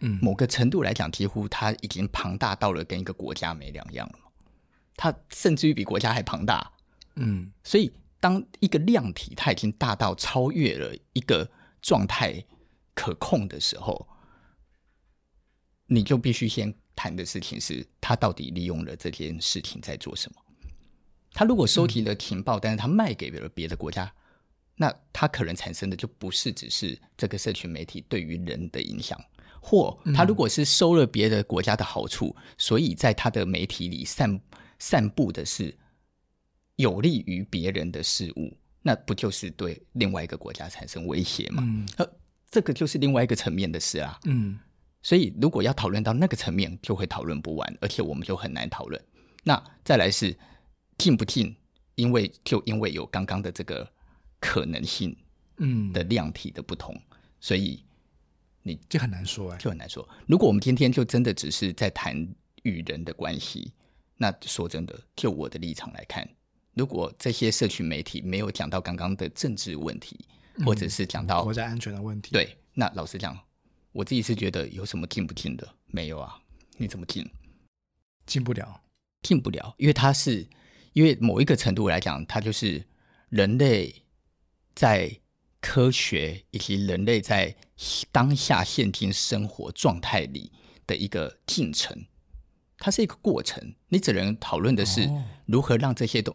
[0.00, 4.18] 嗯，某个程度来讲，几乎它已经庞大到了跟一个国家没两样了。
[4.98, 6.72] 它甚至于比国家还庞大，
[7.14, 11.48] 嗯，所以当一个量体它已经大到超越了一个
[11.80, 12.44] 状态
[12.94, 14.08] 可控的时候，
[15.86, 20.42] 你就必须先谈的事情是，他到底利用了这件事情在做什么？
[21.32, 24.12] 他如果收集了情报，嗯，但是他卖给了别的国家，
[24.74, 29.16] 那他可能产生的就不是只是这个社群媒体对于人的影响，
[29.62, 34.40] 或他如果是收了别的国家的好处，所以在他的媒体里散。
[34.78, 35.76] 散布的是
[36.76, 41.62] 有利于别人的事物，那不就是对另外一个国家产生威胁吗？
[41.66, 41.86] 嗯，
[42.48, 44.18] 这个就是另外一个层面的事啊。
[44.26, 44.56] 嗯，
[45.02, 49.02] 所以如果要讨论到那个层面，就会讨论不完，而且我们就很难讨论。
[49.42, 50.36] 那再来是
[50.96, 51.56] 进不进？
[51.96, 53.90] 因为就因为有刚刚的这个
[54.38, 55.16] 可能性，
[55.56, 57.84] 嗯的量体的不同，嗯、所以
[58.62, 60.08] 你就很难说哎，就很难说。
[60.28, 62.16] 如果我们今天就真的只是在谈
[62.62, 63.72] 与人的关系。
[64.20, 66.28] 那说真的，就我的立场来看，
[66.74, 70.18] 如果这些社群媒体没有讲到刚刚的政治问题，
[70.56, 73.38] 嗯、或者是讲到国家安全的问题，对，那老实讲，
[73.92, 75.66] 我自己是觉得有什么禁不进的？
[75.86, 76.36] 没有啊，
[76.76, 77.24] 你怎么禁？
[78.26, 78.82] 禁不了，
[79.22, 80.46] 进不了，因为它是，
[80.94, 82.84] 因为某一个程度来讲，它就是
[83.28, 84.02] 人类
[84.74, 85.20] 在
[85.60, 87.54] 科学以及人类在
[88.10, 90.52] 当下现今生活状态里
[90.86, 92.04] 的一个进程。
[92.78, 95.10] 它是一个过程，你只能讨论的是
[95.46, 96.34] 如何让这些东，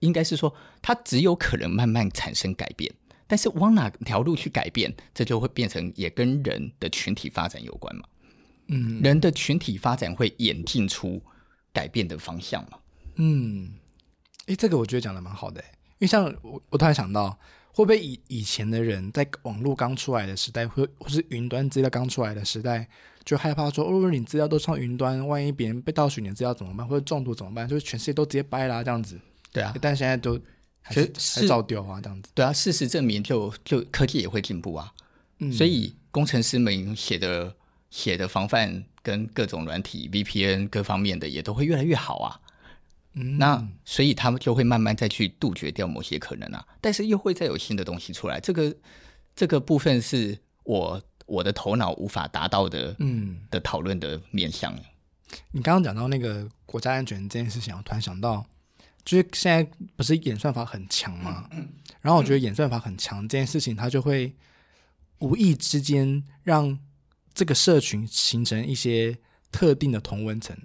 [0.00, 2.92] 应该是说它只有可能慢慢产生改变，
[3.26, 8.04] 但是往哪条路去改变，这就会变成也跟人的群体发展有关嘛。
[8.68, 11.22] 嗯，人的群体发展会演进出
[11.72, 12.78] 改变的方向嘛。
[13.16, 13.70] 嗯，
[14.46, 15.60] 诶，这个我觉得讲的蛮好的，
[15.98, 17.38] 因为像我，我突然想到，
[17.78, 22.88] 会不会以以前的人在网络刚出来的时代，或或是云端资料刚出来的时代。
[23.24, 26.84] 就害怕说，如果你资料都上云端，万一别人被盗取你的资料怎么办？
[26.84, 27.68] 或者中毒怎么办？
[27.68, 29.16] 就是全世界都直接掰啦，这样子。
[29.52, 30.40] 对啊，但现在都
[30.80, 32.30] 还是还照丢啊，这样子。
[32.34, 34.92] 对啊，事实证明就，就就科技也会进步啊。
[35.38, 37.54] 嗯，所以工程师们写的
[37.90, 42.40] 写的防范跟各种软体 VPN 各方面的也都会越来越好啊。
[43.18, 48.38] 嗯，那所以他们就会慢慢再去杜绝掉某些可能啊，但是又会再有新的东西出来。
[48.38, 48.74] 这个
[49.34, 54.74] 这个部分是我我的头脑无法达到的，嗯，的讨论的面向。
[55.50, 58.46] 你刚刚讲到那个国家安全这件事情，我突然想到，
[59.04, 61.48] 就是现在不是演算法很强吗？
[61.50, 61.68] 嗯嗯、
[62.00, 64.34] 然后我觉得演算法很强这件事情，它就会
[65.18, 66.78] 无意之间让
[67.34, 69.18] 这个社群形成一些
[69.52, 70.56] 特定的同温层。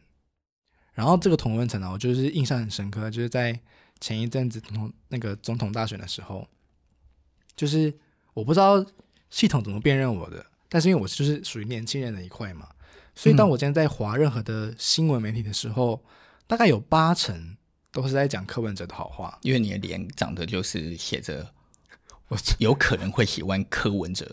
[0.93, 3.59] 然后这个同温层呢，我就是印象很深刻，就是在
[3.99, 6.47] 前一阵子总统那个总统大选的时候，
[7.55, 7.93] 就是
[8.33, 8.85] 我不知道
[9.29, 12.67] 系统怎么辨认我的，但是因为我就是属于年轻人的一块嘛。
[13.15, 16.09] 所以，当我今天在划任何的新闻媒体的时候，嗯、
[16.47, 17.55] 大概有八成
[17.91, 19.37] 都是在讲柯文哲的好话。
[19.43, 21.53] 因为你的脸长得就是写着，
[22.29, 24.25] 我有可能会喜欢柯文哲。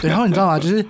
[0.00, 0.58] 对，然后你知道吗？
[0.58, 0.86] 就是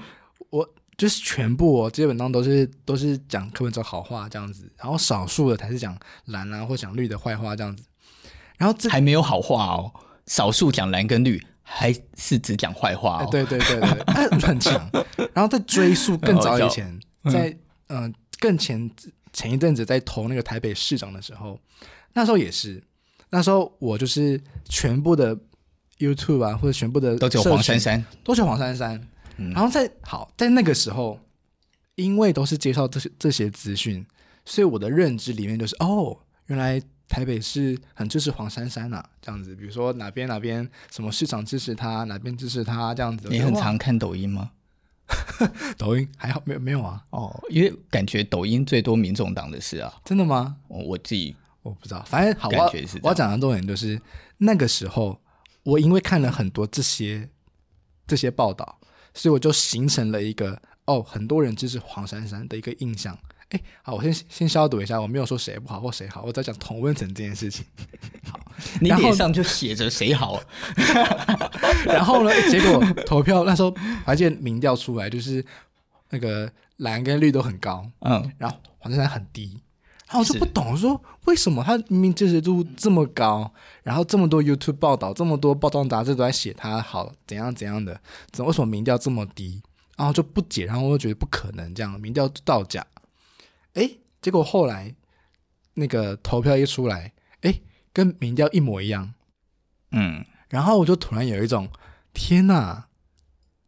[0.51, 7.85] 我就是全部哦，基本上都是都是讲柯文哲好话这样子，然后少数的才是讲蓝啊或讲绿的坏话这样子。
[8.57, 9.93] 然后这还没有好话哦，
[10.27, 11.45] 少数讲蓝跟绿。
[11.69, 13.27] 还是只讲坏话、哦欸？
[13.33, 14.89] 对对对对，很强。
[15.35, 16.97] 然后再追溯 更早以前，
[17.29, 17.49] 在
[17.89, 18.89] 嗯、呃、更前
[19.33, 21.59] 前一阵子在投那个台北市长的时候，
[22.13, 22.81] 那时候也是，
[23.31, 25.37] 那时候我就是全部的
[25.99, 29.09] YouTube 啊，或者全部的都叫黄珊珊，都叫黄珊珊。
[29.37, 31.21] 嗯、然后在好在那个时候，
[31.95, 34.07] 因为都是介绍这些这些资讯，
[34.45, 36.83] 所以我的认知里面就是哦，原来。
[37.09, 43.29] 台北是很支持黄珊珊呐，这样子，比如说哪边哪边什么市场支持他，哪边支持他这样子。
[43.31, 44.51] 你很常看抖音吗？
[45.79, 47.01] 抖音还好，没有没有啊。
[47.11, 49.95] 哦，因为感觉抖音最多民众党的事啊。
[50.05, 50.57] 真的吗？
[50.67, 54.03] 我我自己我不知道，反正好，感觉是我要讲的重点就是
[54.39, 55.21] 那个时候，
[55.63, 57.31] 我因为看了很多这些
[58.09, 58.81] 这些报道，
[59.17, 63.19] 所以我就形成了一个哦，很多人支持黄珊珊的一个印象。
[63.51, 67.65] 哎，好，我先先消毒一下，我没有说谁不好或谁好，我在讲同温层这件事情。
[68.29, 68.39] 好，
[68.81, 70.43] 你脸上就写着谁好，
[71.87, 73.73] 然后呢，结果投票那时候
[74.05, 75.45] 还记得民调出来，就是
[76.11, 79.61] 那个蓝跟绿都很高，嗯，然后黄珊珊很低，
[80.09, 89.61] 然后我就不懂，我说为什么他明明支持度这么高，然后这么多 YouTube 报道，这么多报章杂志都在写他好怎样怎样的，怎么为什么民调这么低？
[89.97, 92.87] 然后就不解，然后我就觉得不可能这样，民调造假。
[93.73, 93.91] 哎，
[94.21, 94.95] 结果后来
[95.75, 97.61] 那个投票一出来，哎，
[97.93, 99.15] 跟民调一模一样，
[99.91, 101.69] 嗯，然后我就突然有一种
[102.13, 102.87] 天哪，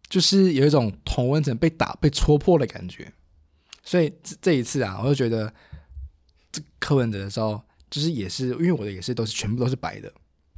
[0.08, 3.12] 就是有一种同温层被打被戳破的感觉。
[3.82, 5.54] 所以这这一次啊，我就觉得这
[6.78, 10.12] 柯文哲的时候，就是也是因为我的也是都是全部都是白的，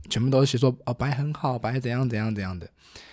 [0.08, 2.68] 全部都是写说哦白很好，白怎样怎样怎样的。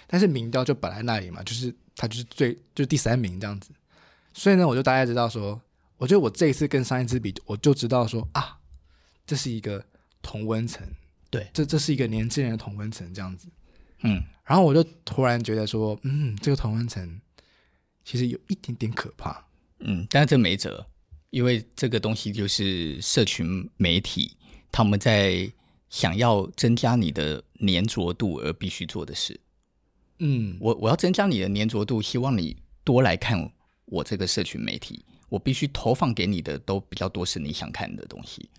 [0.08, 3.72] 但是民调就摆在那里嘛，就是他就是最就是第三名这样子。
[4.34, 5.62] 所以呢，我就大概知道说。
[6.00, 8.60] 我觉得我这一次跟上一次比，我就知道说啊，
[9.26, 9.84] 这是一个
[10.22, 10.88] 同温层，
[11.32, 13.48] 对，这这是一个年轻人的同温层这样子，
[14.04, 17.20] 嗯，然后我就突然觉得说，嗯，这个同温层
[18.06, 19.44] 其实有一点点可怕，
[19.80, 20.86] 嗯，但是这没辙，
[21.30, 24.38] 因为这个东西就是社群媒体
[24.72, 25.52] 他们在
[25.90, 29.40] 想要增加你的粘着度而必须做的事，
[30.20, 33.52] 嗯，我我要增加你的粘着度，希望你多来看
[33.86, 35.04] 我这个社群媒体。
[35.30, 38.50] 我必须投放给你的都比较多是你想看的东西，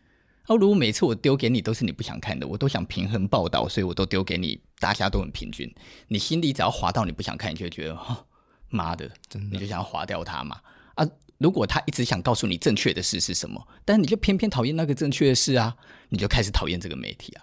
[0.48, 5.66] 哦如果每次我丢给你都是你不想看的，我都想平衡报道，所以我都丢给你，大家都很平均。
[6.08, 8.26] 你心里只要划到你不想看，你就会觉得，哦，
[8.68, 10.60] 妈的，真的，你就想要划掉它嘛。
[10.96, 15.76] 啊，如果他一直想告诉你正确的事是什么，但你就偏偏讨厌那个正确的事啊，
[16.10, 17.42] 你就开始讨厌这个媒体啊，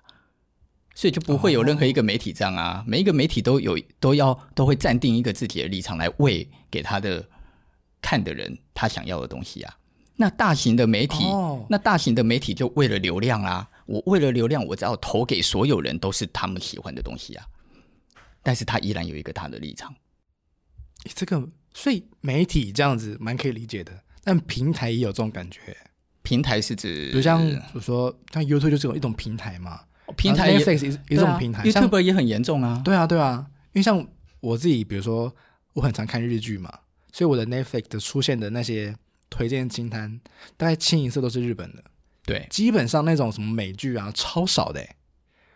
[0.93, 7.27] 所以就不会有任何一个媒体这样啊，每一个媒体都有都要都会暂定一个自己的立场来喂给他的。
[8.01, 9.77] 看的人他想要的东西啊，
[10.15, 11.65] 那大型的媒体，oh.
[11.67, 17.43] 那大型的媒体就为了流量啊，我为了流量，我只要投给所有人都是他们喜欢的东西啊，
[18.43, 19.91] 但是他依然有一个他的立场。
[21.15, 23.91] 这个，所以媒体这样子蛮可以理解的，
[24.23, 25.75] 但平台也有这种感觉。
[26.23, 29.81] 平台是指，比如像我说，像 YouTube 就是有一种平台嘛，
[30.15, 32.81] 平台也 Netflix 是一种平台，YouTube 也很严重啊。
[32.83, 34.07] 对啊，对啊，因为像
[34.39, 35.35] 我自己，比如说
[35.73, 36.71] 我很常看日剧嘛。
[37.11, 38.95] 所以我的 Netflix 的出现的那些
[39.29, 40.19] 推荐清单，
[40.57, 41.83] 大概清一色都是日本的。
[42.25, 44.85] 对，基本上那种什么美剧啊，超少的。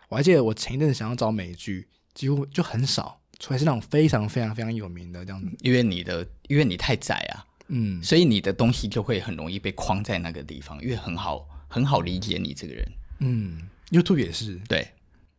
[0.08, 5.48] 我还记得我前一阵子想要找美剧，几乎就很少，除非是那种非常非常非常有名的这样子。
[5.62, 12.86] 因为你的，因为你太窄啊，嗯，所以你的东西就会很容易被框在那个地方，因为很好很好理解你这个人。
[13.18, 14.60] 嗯，YouTube 也是。
[14.68, 14.86] 对，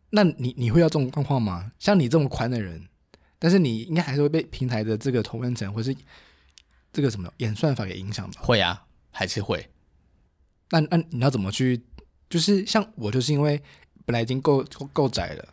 [0.09, 1.71] 那你你会要这种状况吗？
[1.79, 2.85] 像你这么宽的人？
[3.39, 5.95] 但是你应该还是会被平台的这个同温层，或是
[6.93, 8.41] 这个什么演算法给影响吧？
[8.43, 9.67] 会啊，还是会。
[10.69, 11.81] 那那你要怎么去
[12.29, 13.61] 就是像我，就是因为
[14.05, 15.47] 本来已经够够够窄了，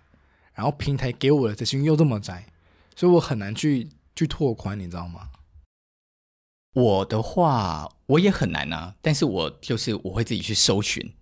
[0.58, 2.44] 然后平台给我的资讯又这么窄，
[2.96, 5.30] 所以我很难去去拓宽，你知道吗？
[6.72, 11.14] 我的话，我也很难啊，但是我就是我会自己去搜寻，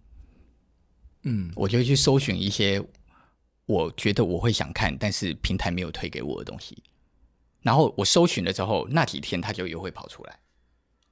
[1.24, 2.82] 嗯，我就会去搜寻一些
[3.66, 6.82] 我觉得我会想看，但是平台没有推给我的东西，
[7.60, 10.40] 然后我搜寻了之后，那几天它就又会跑出来，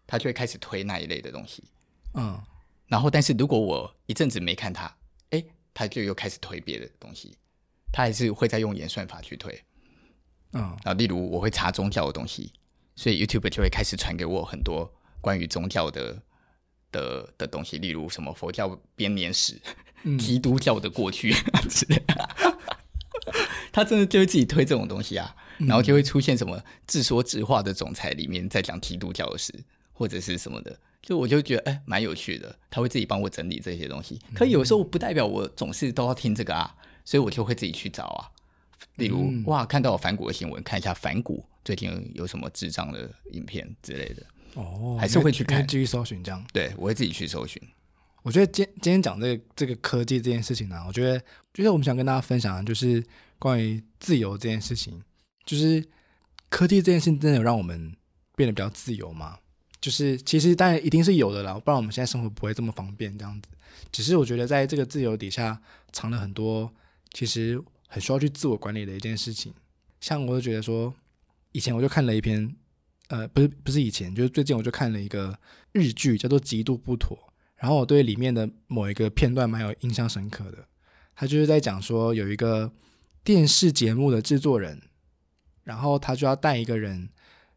[0.06, 1.62] 它就会开始推那一类的东西，
[2.14, 2.40] 嗯，
[2.86, 4.96] 然后但是如果我一阵子没看它，
[5.28, 7.36] 哎，它就又开始推别的东西，
[7.94, 9.56] 它还是会再用演算法去推，
[10.52, 12.52] 嗯，啊例如我会查宗教的东西。
[12.96, 16.20] 所以 YouTube 就会开始传给我很多关于宗教的
[16.90, 19.60] 的的东西，例如什么佛教编年史、
[20.02, 21.32] 嗯、基督教的过去
[21.70, 22.58] 之类的。
[23.72, 29.52] 他真的就会自己推这种东西啊，然后就会出现什么自说自话的总裁里面在讲基督教的事，
[29.92, 32.58] 或者是什么的，就我就觉得哎，蛮有趣的。
[32.70, 38.30] 他会自己帮我整理这些东西，可有时候不代表我总是都要听这个啊，所以我就会自己去找啊。
[38.96, 41.44] 例如哇，看到我反骨的新闻，看一下反骨。
[41.64, 44.22] 最近有什么智障的影片之类的
[44.54, 46.44] 哦，还是会去看，继续搜寻这样。
[46.52, 47.60] 对，我会自己去搜寻。
[48.22, 51.18] 我觉得今今天讲这个这个科技这件事情呢、啊，我觉得
[51.52, 53.02] 就是我们想跟大家分享的就是
[53.38, 55.02] 关于自由这件事情。
[55.46, 55.82] 就是
[56.48, 57.94] 科技这件事情真的有让我们
[58.34, 59.38] 变得比较自由吗？
[59.80, 63.48] 就是其实当然一定是有的啦，不然我们现在生活不会这么方便这样子。
[63.92, 65.60] 只是我觉得在这个自由底下
[65.92, 66.72] 藏了很多
[67.14, 69.54] 其实很需要去自我管理的一件事情。
[70.00, 70.94] 像我就觉得说。
[71.56, 72.52] 以前我就看了一篇，
[73.10, 75.38] 呃，不是不是以前，就是最近我就看了一个
[75.70, 77.16] 日剧，叫做《极度不妥》，
[77.54, 80.66] 然后我对里面的某一个片段蛮有印象深刻的。
[81.14, 82.72] 他就是在讲说，有一个
[83.22, 84.82] 电视节目的制作人，
[85.62, 87.08] 然后他就要带一个人，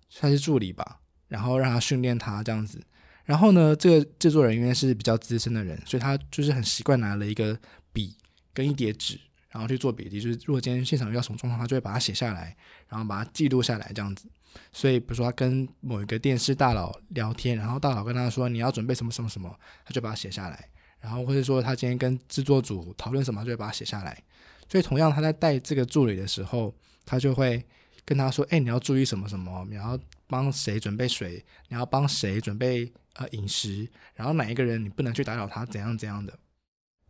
[0.09, 2.79] 算是助理吧，然后让他训练他这样子。
[3.25, 7.59] 然后呢，这个制作人因为是比较资深的人，所以他就是很习惯拿了一个
[7.91, 8.15] 笔
[8.53, 9.19] 跟一叠纸。
[9.57, 12.55] 然后去做笔记，就是如果今天现场遇到什么状况，他就会把它写下来，
[12.87, 14.29] 然后把它记录下来，这样子。
[14.71, 20.69] 所以，比如说他跟某一个电视大佬聊天，然后大佬跟他说你要准备什么什么什么，他就把它写下来。
[20.99, 24.23] 然后或者说他今天跟制作组讨论什么，就会把它写下来。
[24.69, 26.71] 所以，同样他在带这个助理的时候，
[27.03, 27.65] 他就会
[28.05, 36.37] 跟他说：“哎，你要注意什么什么，你要帮谁准备水，你要帮谁准备呃饮食，然后哪一个人你不能去打扰他，怎样怎样的。”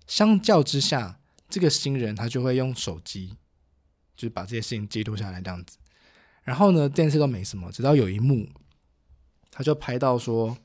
[0.07, 1.19] 相较之下。
[1.49, 3.35] 这个新人他就会用手机，
[4.15, 5.77] 就是把这些事情记录下来这样子。
[6.43, 8.47] 然后呢，这件事都没什么，直到有一幕，
[9.51, 10.57] 他就拍到说，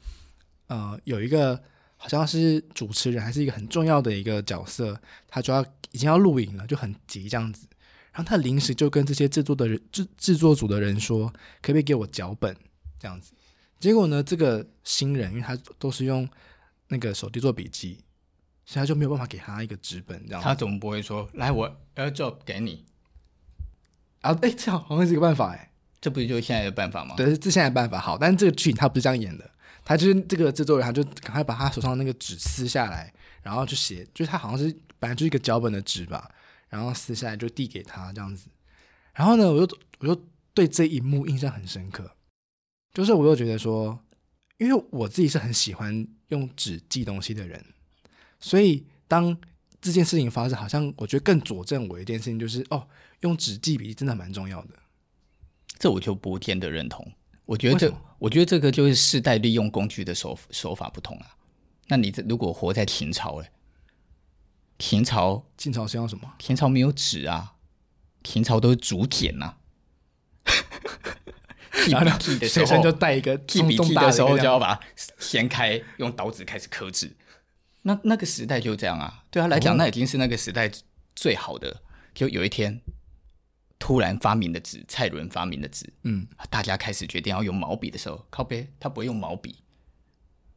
[0.67, 1.61] 呃，有一个
[1.97, 7.67] 好像是主持人还是一个很重要的一个角色，他就要已经要录影了，就很急这样子。
[8.13, 11.29] 然后他临时就跟这些制作的人制制作组的人说，
[11.61, 12.57] 可不可以给我脚本
[12.99, 13.33] 这样子？
[13.81, 16.29] 结果呢，这个新人因为他都是用
[16.89, 17.99] 那个手机做笔记。
[18.65, 22.85] 所以他就没有办法给他一个纸本，这样他总不会说：“来，我 AirDrop 给你。”
[24.23, 27.17] 啊，哎，这样好像是一个办法，哎，这不是就是现在的办法吗？
[27.17, 27.99] 对，这现在的办法。
[27.99, 29.51] 好，但是这个剧他不是这样演的，
[29.85, 36.31] 他就是这个制作人，他就赶快把他手上那个纸撕下来，然后就写，就是他好像是本来就是一个脚本的纸吧，
[36.69, 38.49] 然后撕下来就递给他这样子。
[39.13, 42.09] 然后呢，我就我就对这一幕印象很深刻，
[42.95, 43.99] 就是我又觉得说，
[44.59, 47.65] 因为我自己是很喜欢用纸记东西的人。
[48.43, 49.35] 所以，当
[49.81, 52.87] 这件事情发生，好像我觉得更佐证我一件事情，就是哦，
[53.21, 54.75] 用纸记笔记真的蛮重要的。
[55.79, 57.13] 这我就不见得认同。
[57.47, 61.37] 我觉得这，我觉得这个就是世代利用工具的手手法不同啊。
[61.89, 63.51] 那你这如果活在秦朝，哎，
[64.79, 66.35] 秦朝，秦朝是用什么？
[66.39, 67.55] 秦朝没有纸啊，
[68.25, 69.57] 秦朝都是竹简呐。
[71.85, 74.81] 记笔记的时候，随身就带一个记笔记的时候，就要把它
[75.19, 77.13] 掀开，用刀子开始刻字。
[77.83, 80.71] 那那个时代就这样啊，对他来讲，那已经是那个时代
[81.15, 81.83] 最好的。
[82.15, 82.81] 就有一天，
[83.79, 89.57] 突然发明的纸，蔡伦发明的纸，嗯，大家开始决定要用毛笔的时候，靠背，他不会用毛笔，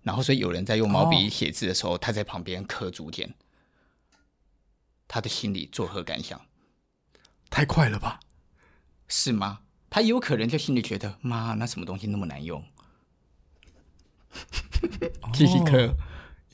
[0.03, 3.33] 然后所以有人在用毛笔写字的时候，他在旁边刻竹简，
[5.07, 6.39] 他的心里作何感想？
[7.49, 8.19] 太快了吧？
[9.07, 9.61] 是吗？
[9.89, 12.61] 他有可能就心里觉得，妈，那什么东西那么难用？
[15.33, 15.95] 继续刻。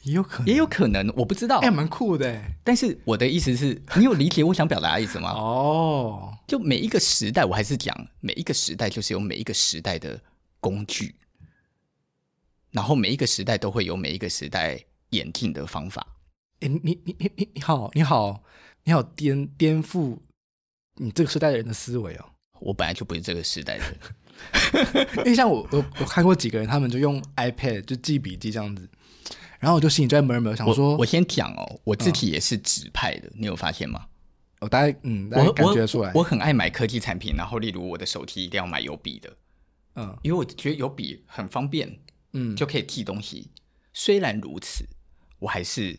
[0.03, 1.59] 也有可能，也有可能，我不知道。
[1.59, 2.41] 哎，蛮酷的。
[2.63, 5.31] 但是我的意思是，你有理解我想表达的意思吗？
[5.31, 10.19] 哦，就每一个时代，我还是讲每一个时代就是有每一个时代的
[10.59, 11.15] 工具，
[12.71, 16.05] 然后每一个时代都会有每一个时代演进的方法。
[16.61, 18.43] 哎，你你你你你好，你好，
[18.83, 20.17] 你好，颠颠覆
[20.95, 22.25] 你这个时代的人的思维哦。
[22.59, 28.87] 我本来就不是这个时代的人， 因为像我我我看过几个人，他们就用 iPad 就记笔记这样子。
[29.61, 34.07] 然后我就心里在闷闷想说，我先讲哦，我自己也是纸派的，你有发现吗？
[34.59, 36.11] 我大概嗯，大概感觉出来。
[36.15, 39.31] 我，我很爱买科技产品，然后例如我的手机一定要买有笔的，
[39.95, 41.95] 嗯，因为我觉得有笔很方便，
[42.33, 43.51] 嗯，就可以记东西。
[43.93, 44.83] 虽然如此，
[45.37, 45.95] 我还是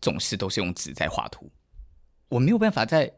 [0.00, 1.50] 总是都是用纸在画图，
[2.28, 3.12] 我没有办法在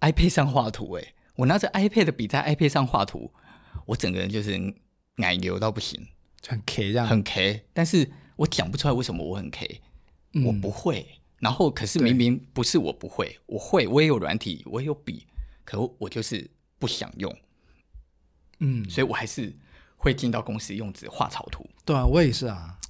[0.00, 3.32] iPad 上画图，欸，哎，我拿着 iPad 的笔在 iPad 上画图，
[3.86, 4.60] 我整个人就是
[5.16, 6.06] 奶油到不行，
[6.46, 9.80] 很 K 这样，很 K，但是我讲不出来为什么我很 K，
[10.32, 11.06] 嗯，我不会。
[11.38, 15.26] 然后，可是明明不是我不会，我会，我也有软体，我也有笔，
[15.64, 17.38] 可我就是不想用，
[18.60, 19.54] 嗯，所以我还是
[19.98, 21.68] 会进到公司用纸画草图。
[21.84, 22.80] 对啊，我也是啊，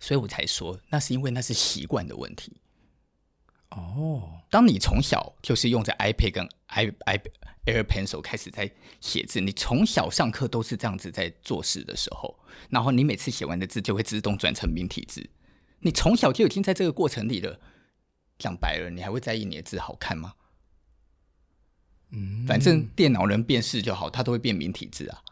[0.00, 2.52] 所以我才说，那是因为那是习惯的问题。
[3.70, 7.20] 哦，当你从小就是用着 iPad 跟 i i
[7.66, 12.38] Air Pencil 开始在写字，你从小上课都是这样子在做事的时候，
[12.70, 15.30] 然后你每次写完的字就会自动转成明体字，
[15.80, 17.60] 你从小就已经在这个过程里了。
[18.38, 20.34] 讲白了，你还会在意你的字好看吗？
[22.10, 25.22] 嗯，反正电脑能辨识就好，它都会变明体字啊。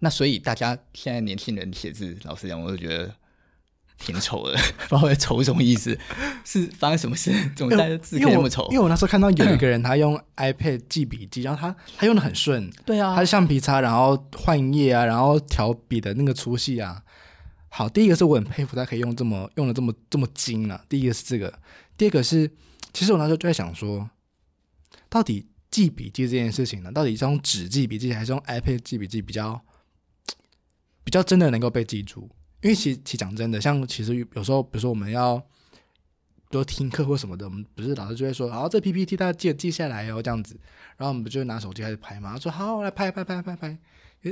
[0.00, 3.16] 那所以大家现在年轻人写字，老实讲，我就觉得
[4.04, 4.52] 挺丑的，
[4.88, 5.98] 不知道在丑什么意思。
[6.44, 7.32] 是发生什么事？
[7.56, 8.68] 怎么在字可以那么丑？
[8.70, 12.70] 因为我那时候看到有一个人， 他用 iPad 记笔记，然后他他用的很顺。
[12.84, 17.02] 对啊，他的橡皮擦，然后换页啊，然后调笔的那个粗细啊。
[17.68, 20.84] 好，第一个是我很佩服他可以用这么用的这么这么精啊。
[20.88, 21.52] 第一个是这个。
[21.96, 22.50] 第二个是，
[22.92, 24.10] 其实我那时候就在想说，
[25.08, 29.60] 到底记笔记这件事情呢，到底是用纸记笔记还是用 iPad 记笔记比较
[31.02, 32.30] 比较真的能够被记住？
[32.64, 35.40] 因为其实其实讲真的，像其实有时候，比如说我们要
[36.48, 40.58] 多听课或什么的，我们不是老师就会说，好，这 PPT 大家记得记下来哦，这样子，
[40.96, 42.32] 然后我们不就拿手机开始拍嘛？
[42.32, 43.78] 他说好，我来拍拍拍拍拍。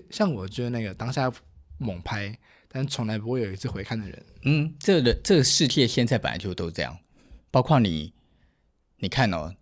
[0.08, 1.30] 像我就是那个当下
[1.76, 2.34] 猛拍，
[2.68, 4.24] 但从来不会有一次回看的人。
[4.44, 6.96] 嗯，这个这个世界现在本来就都这样。
[7.50, 8.14] 包括你，
[8.96, 9.54] 你看哦，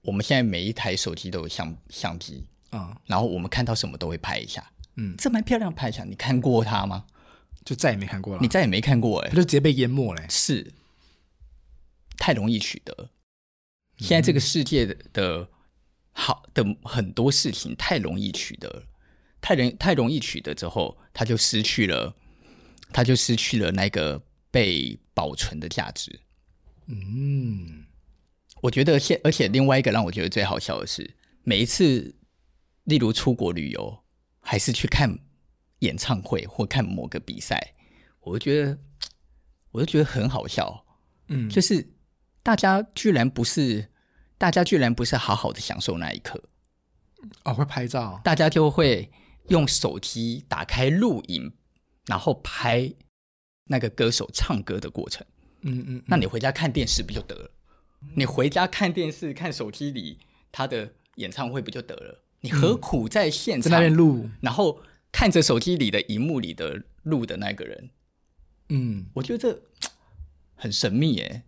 [0.00, 4.66] 我们现在每一台手机都有相相机啊，嗯、然后我们看到什么都会拍一下，
[4.96, 6.04] 嗯，这蛮漂亮，拍一下。
[6.04, 7.04] 你看过它吗？
[7.64, 8.40] 就再也没看过了。
[8.42, 10.28] 你再也没看过哎，就直接被淹没了。
[10.28, 10.72] 是，
[12.18, 13.10] 太容易取得。
[13.98, 15.48] 现在这个世界的的
[16.12, 18.86] 好的很多事情太容易取得，
[19.40, 22.14] 太容太容易取得之后，它就失去了，
[22.92, 26.20] 它就失去了那个被保存的价值。
[26.86, 27.86] 嗯，
[28.62, 32.14] 我觉得现，而且另外一个让我觉得最好笑的是，每一次，
[32.84, 34.04] 例如出国旅游，
[34.40, 35.18] 还是去看
[35.84, 37.74] 演唱会或看某个比赛，
[38.20, 38.78] 我就觉得，
[39.72, 40.84] 我就觉得很好笑。
[41.28, 41.86] 嗯，就是
[42.42, 43.90] 大家居然不是，
[44.38, 46.42] 大家居然不是好好的享受那一刻。
[47.44, 49.10] 哦，会拍照，大家就会
[49.48, 51.52] 用手机打开录影，
[52.06, 52.92] 然后拍
[53.64, 55.26] 那个歌手唱歌的过程。
[55.62, 57.50] 嗯嗯，嗯，那你回家看电视不就得了？
[58.14, 60.18] 你回家看电视看手机里
[60.52, 62.22] 他的演唱会不就得了？
[62.40, 64.78] 你何苦在现场、嗯、在那边录，然后
[65.14, 67.90] 看着手机里的荧幕里的路的那个人？
[68.70, 69.62] 嗯，我觉得这
[70.56, 71.44] 很神秘耶。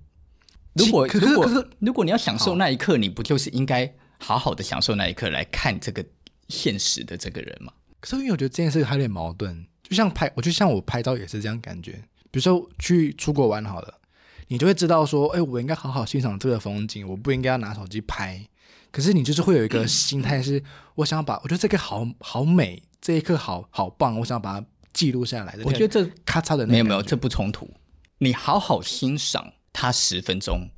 [0.75, 6.05] 如果如果如果你要享受那一刻，你不就是应该好好的享受那一刻来看这个
[6.49, 7.73] 现实的这个人吗？
[7.99, 11.93] 可是因为我觉得这件事还有点矛盾，就像拍，我就像我拍照也是这样感觉。
[12.31, 14.01] 比如说去出国玩好了。
[14.49, 18.47] 你就会知道说，哎，我应该好好欣赏这个风景，我不应该要拿手机拍。
[18.93, 20.63] 可是你就是会有一个心态是，
[20.95, 25.63] 我想要把，我觉得这个好好美，这一刻好好棒，我想把它记录下来的。
[25.65, 27.73] 我觉得这咔嚓的那没有没有，这不冲突。
[28.19, 30.69] 你好好欣赏它十分钟，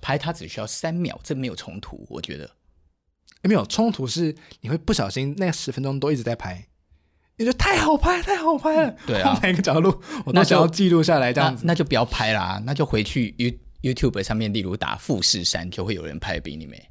[0.00, 2.06] 拍它只需要三秒，这没有冲突。
[2.08, 2.48] 我觉得
[3.42, 6.68] 没有冲突是你会不小心那十分钟都一直在拍。
[7.36, 8.96] 你觉得太好拍，太好拍了。
[9.04, 13.50] 对啊，每个角度我都想要记录下来，这样子那，那就不要拍啦，那就回去 You
[13.82, 16.88] YouTube 上面，例如打富士山，就会有人拍比你美。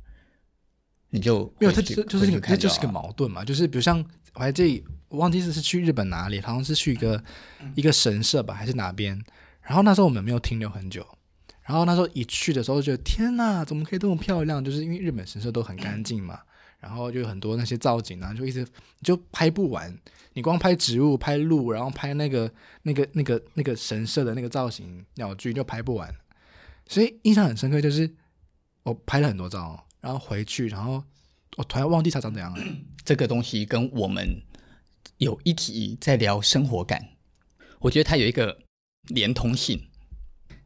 [1.12, 3.46] 你就没有，这就就是这、啊、就是个矛盾嘛。
[3.46, 4.04] 就是比如像
[4.36, 7.22] 我还记得，我忘记是是去日本哪里，好像是去一个、
[7.62, 9.20] 嗯、一个神社吧，还是哪边？
[9.62, 11.06] 然后那时候我们没有停留很久，
[11.64, 14.64] 然后那时候一去的时候就觉得天哪，怎么可以这么漂亮？
[14.64, 16.36] 就是因为日本神社都很干净嘛。
[16.36, 18.64] 嗯然后就有很多那些造景啊，就一直
[19.02, 19.92] 就拍不完。
[20.34, 22.52] 你光拍植物、拍鹿，然后拍那个、
[22.84, 26.14] 那个、那个、那个神社的那个造型鸟居，就拍不完。
[26.86, 28.08] 所以印象很深刻，就是
[28.84, 31.04] 我拍了很多照，然后回去，然后
[31.58, 32.64] 我突然忘记它长怎样了。
[33.04, 34.42] 这个东西跟我们
[35.18, 37.10] 有一题在聊生活感，
[37.80, 38.58] 我觉得它有一个
[39.10, 39.82] 连通性。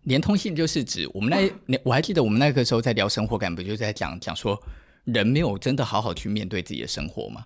[0.03, 1.29] 连通性就是指我们
[1.67, 4.61] 那，我还记得我们那个时候在聊生活感，不就在讲讲说。
[5.05, 7.43] 人没有真的好好去面对自己的生活嘛，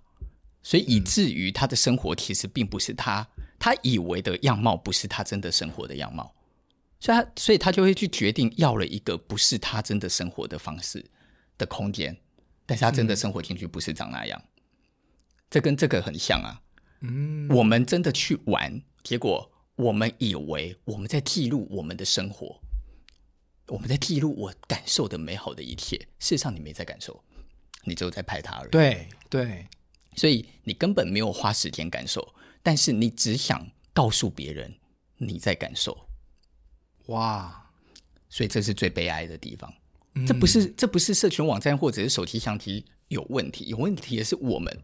[0.64, 3.26] 所以以至于他的生活其实并不是他
[3.58, 6.34] 他以为的样貌，不是他真的生活的样貌。
[7.00, 11.06] 所以他所以他就会去决定要了一个不是他真的生活的方式
[11.58, 12.18] 的空间，
[12.66, 14.50] 但是他真的生活进去不是长那样，嗯、
[15.50, 16.62] 这跟这个很像啊。
[17.02, 22.62] 嗯，我们真的去玩，结果我们以为我们在记录我们的生活，
[23.68, 27.22] 我们在记录我感受的美好的一切，事实上你没在感受，
[27.84, 28.72] 你只有在拍它而已。
[28.72, 29.68] 对对，
[30.16, 34.74] 所以你根本没有花时间感受，但是你只想告诉别人
[35.18, 36.08] 你在感受。
[37.08, 37.70] 哇，
[38.30, 39.74] 所以这是最悲哀的地方。
[40.16, 44.84] 嗯、这不是这不是社群网站或者是手机相机有问题，有问题的是我们。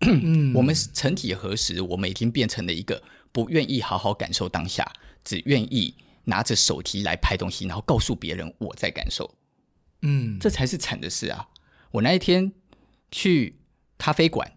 [0.00, 4.90] 嗯、 我们曾几何时，我们已经变成了一个不愿意好好感受当下，
[5.22, 5.94] 只愿意
[6.24, 9.32] 拿着手机来拍东西，然后告诉别人我在感受。
[10.00, 11.48] 嗯，这才是惨的事啊！
[11.92, 12.52] 我那一天
[13.12, 13.56] 去
[13.96, 14.50] 咖啡馆，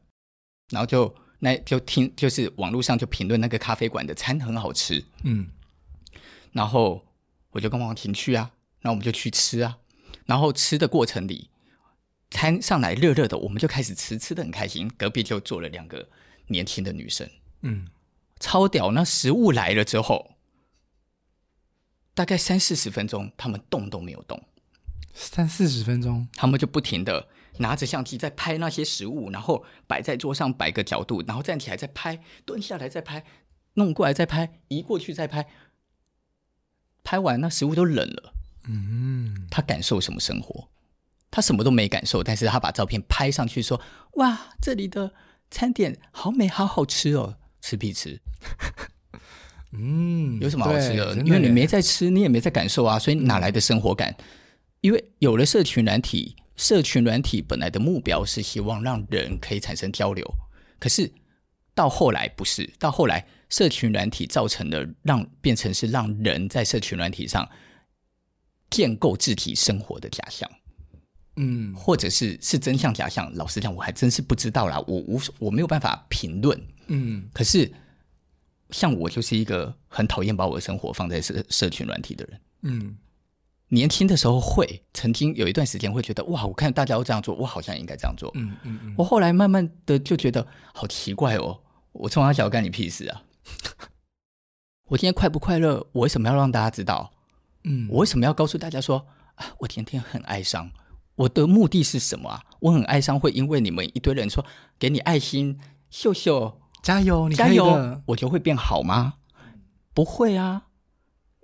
[0.71, 5.03] 然后就那就听，就是网络上就评论那个咖啡馆的餐很好吃。
[5.23, 5.47] 嗯。
[6.51, 7.05] 然后
[7.51, 8.49] 我就跟王婷去啊，
[8.79, 9.77] 然后我们就去吃啊，
[10.25, 11.49] 然后吃的过程里，
[12.31, 14.91] 餐上来热热的，我们就开始吃，吃的很开心。
[14.97, 16.09] 隔壁就坐了两个
[16.47, 17.29] 年轻的女生，
[17.61, 17.87] 嗯，
[18.39, 18.91] 超屌。
[18.91, 20.35] 那食物来了之后，
[22.13, 24.43] 大概三四十分钟，他们动都没有动。
[25.13, 33.23] 三四十分钟，他们就不停的拿着相机在拍那些食物，然后摆在桌上摆个角度，然后站起来再拍，蹲下来再拍，
[33.75, 35.47] 弄过来再拍，移过去再拍。
[37.03, 38.33] 拍完那食物都冷了，
[38.67, 40.67] 嗯，他感受什么生活？
[41.31, 43.79] 他什么都没感受，但是他把照片拍上去说
[44.15, 45.13] ：“哇，这里的
[45.51, 48.21] 餐点好美，好好吃哦！”吃屁吃，
[49.71, 51.15] 嗯， 有什么好吃的？
[51.23, 54.15] 因为你没在吃，你也没在感受啊，所以哪来的生活感？
[54.81, 60.25] 因为有了社群软体，社群软体本来的目标是希望让人可以产生交流，
[60.79, 61.11] 可是
[61.73, 63.25] 到后来不是，到后来。
[63.47, 67.47] 社群软体造成的让变成是让人在社群软体上
[68.75, 70.49] 建构自己生活的假象，
[71.37, 73.33] 嗯，或者是是真相假象。
[73.35, 77.29] 老实讲，我还真是不知道啦，我无我没有办法评论，嗯。
[77.31, 77.71] 可是
[78.71, 82.97] 像我就是一个很讨厌把我的生活放在社社群软体的人，嗯。
[83.69, 88.95] 年轻的时候会曾经有一段时间会觉得哇，我看大家都这样做，我好像应该这样做，嗯嗯嗯。
[88.97, 91.57] 我后来慢慢的就觉得好奇怪哦，
[91.93, 93.23] 我从小干你屁事啊！
[94.89, 95.87] 我今天快不快乐？
[95.93, 97.11] 我为什么要让大家知道？
[97.65, 99.05] 嗯，我为什么要告诉大家说
[99.35, 99.45] 啊？
[99.59, 100.71] 我天天很哀伤。
[101.15, 102.43] 我的目的是什么啊？
[102.59, 104.45] 我很哀伤，会因为你们一堆人说
[104.77, 105.57] 给你爱心，
[105.89, 109.15] 秀秀加油，你加油，我就会变好吗？
[109.93, 110.67] 不会啊。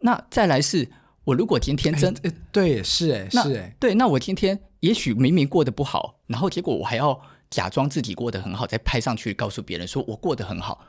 [0.01, 0.91] 那再来是，
[1.23, 7.19] 我如果天天真、欸、对，是哎，是哎，对，那我天天也许明明过得不好，然后结果我还要
[7.49, 10.85] 假装自己过得很好，再拍上去告诉别人说我过得很好。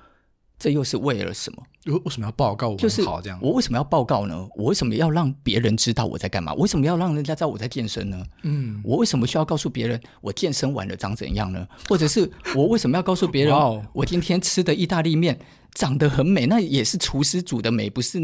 [0.62, 1.66] 这又是为了什么？
[1.86, 2.76] 为为什么要报告我？
[2.76, 3.36] 就是好这样。
[3.42, 4.48] 我为什么要报告呢？
[4.54, 6.54] 我为什么要让别人知道我在干嘛？
[6.54, 8.24] 为什么要让人家知道我在健身呢？
[8.44, 11.66] 嗯，我为什么需要告诉别人我健身完了长怎样呢？
[11.88, 13.52] 或者是我为什么要告诉别人
[13.92, 15.36] 我今天吃的意大利面
[15.74, 16.46] 长得很美？
[16.46, 18.20] 那也是厨师煮的美，不是？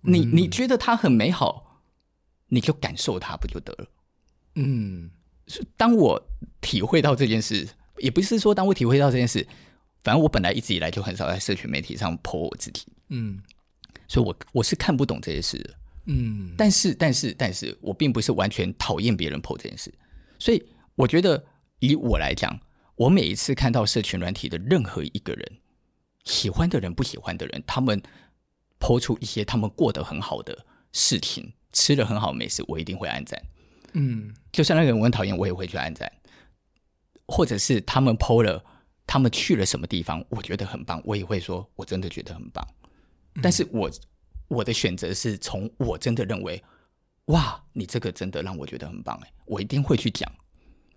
[0.00, 1.84] 你你觉得它很美好，
[2.48, 3.86] 你就感受它不就得了？
[4.56, 5.08] 嗯，
[5.76, 6.20] 当我
[6.60, 7.68] 体会到这件事，
[7.98, 9.46] 也不是说当我体会到这件事。
[10.02, 13.38] 反正我本来一直以来就很少在社群媒体上 po 我自己，嗯，
[14.08, 15.74] 所以我我是看不懂这些事的，
[16.06, 19.92] 嗯，但是但是但是我并不是完全讨厌别人 po 这件事，
[20.38, 21.44] 所以我觉得
[21.80, 22.58] 以我来讲，
[22.96, 25.58] 我每一次看到社群软体的任何一个人，
[26.24, 28.02] 喜欢的人不喜欢的人，他们
[28.78, 33.38] po 出一些他们过得很好的事情，吃了很好美食，我一定会按赞，
[33.92, 36.10] 嗯，就算那个人我很讨厌，我也会去按赞，
[37.26, 38.64] 或者是他们 po 了。
[39.10, 40.24] 他们去了什么地方？
[40.28, 42.64] 我觉得很棒，我也会说，我真的觉得很棒。
[43.42, 43.90] 但是我
[44.46, 46.62] 我的选择是从我真的认为，
[47.24, 50.30] 哇，你这个真的让我觉得很棒哎，我一定会去讲，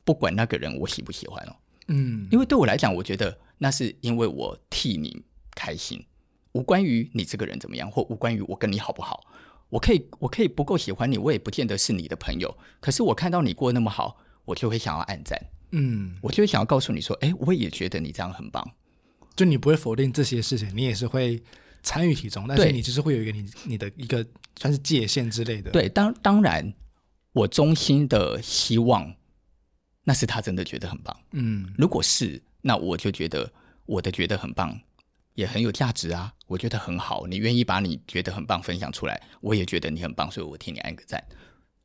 [0.04, 1.56] 不管那个人我喜不喜欢哦。
[1.88, 5.24] 嗯，因为对我来讲，我觉得那是因为我替你
[5.56, 6.06] 开心，
[6.52, 9.26] 无关于你这个人怎么样，或无关于我跟你好不好。
[9.70, 12.56] 我可以我可以不够喜欢你，我也不见得是你的朋友。
[12.80, 15.36] 可是我看到你过得那么好，我就会想要暗赞。
[15.76, 18.64] 嗯，我就会想要告诉你说，哎，我也觉得你这样很棒。
[19.36, 21.42] 就你不会否定这些事情，你也是会
[21.82, 24.24] 参与其中，但是你就是会有一个你你的一个
[24.56, 25.72] 算是界限之类的。
[25.72, 26.72] 对，当当然，
[27.32, 29.12] 我衷心的希望
[30.04, 31.20] 那是他真的觉得很棒。
[31.32, 33.52] 嗯，如果是，那我就觉得
[33.88, 34.80] 我的觉得很棒
[35.34, 37.26] 也很有价值啊，我觉得很好。
[37.26, 41.20] 你愿意把你觉得很棒分享出来，我也觉得你很棒，所以我替你按个赞。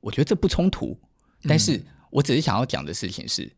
[0.01, 1.01] 我觉得这不冲突，
[1.45, 3.51] 但是我只是想要讲的事情是。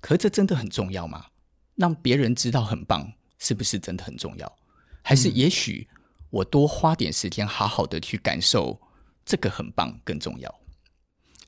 [0.00, 1.26] 可是这真的很重要吗？
[1.74, 4.56] 让别人知道很棒，是不是真的很重要？
[5.02, 5.88] 还是也许
[6.30, 8.80] 我多花点时间，好好的去感受，
[9.24, 10.60] 这个很棒，更重要。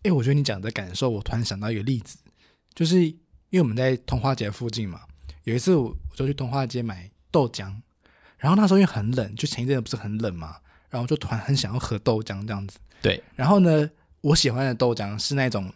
[0.02, 2.18] 哎，我觉得你讲的感受，我突然想到一个例子，
[2.74, 3.16] 就是因
[3.52, 5.02] 为我们在通化街附近嘛，
[5.44, 7.74] 有一次我就去通化街买豆浆，
[8.36, 10.58] 然后那时候因为很冷，就前一阵子不是很冷嘛，
[10.88, 12.78] 然后就突然很想要喝豆浆这样子。
[13.02, 15.72] 对，然后呢，我喜欢的豆浆是那种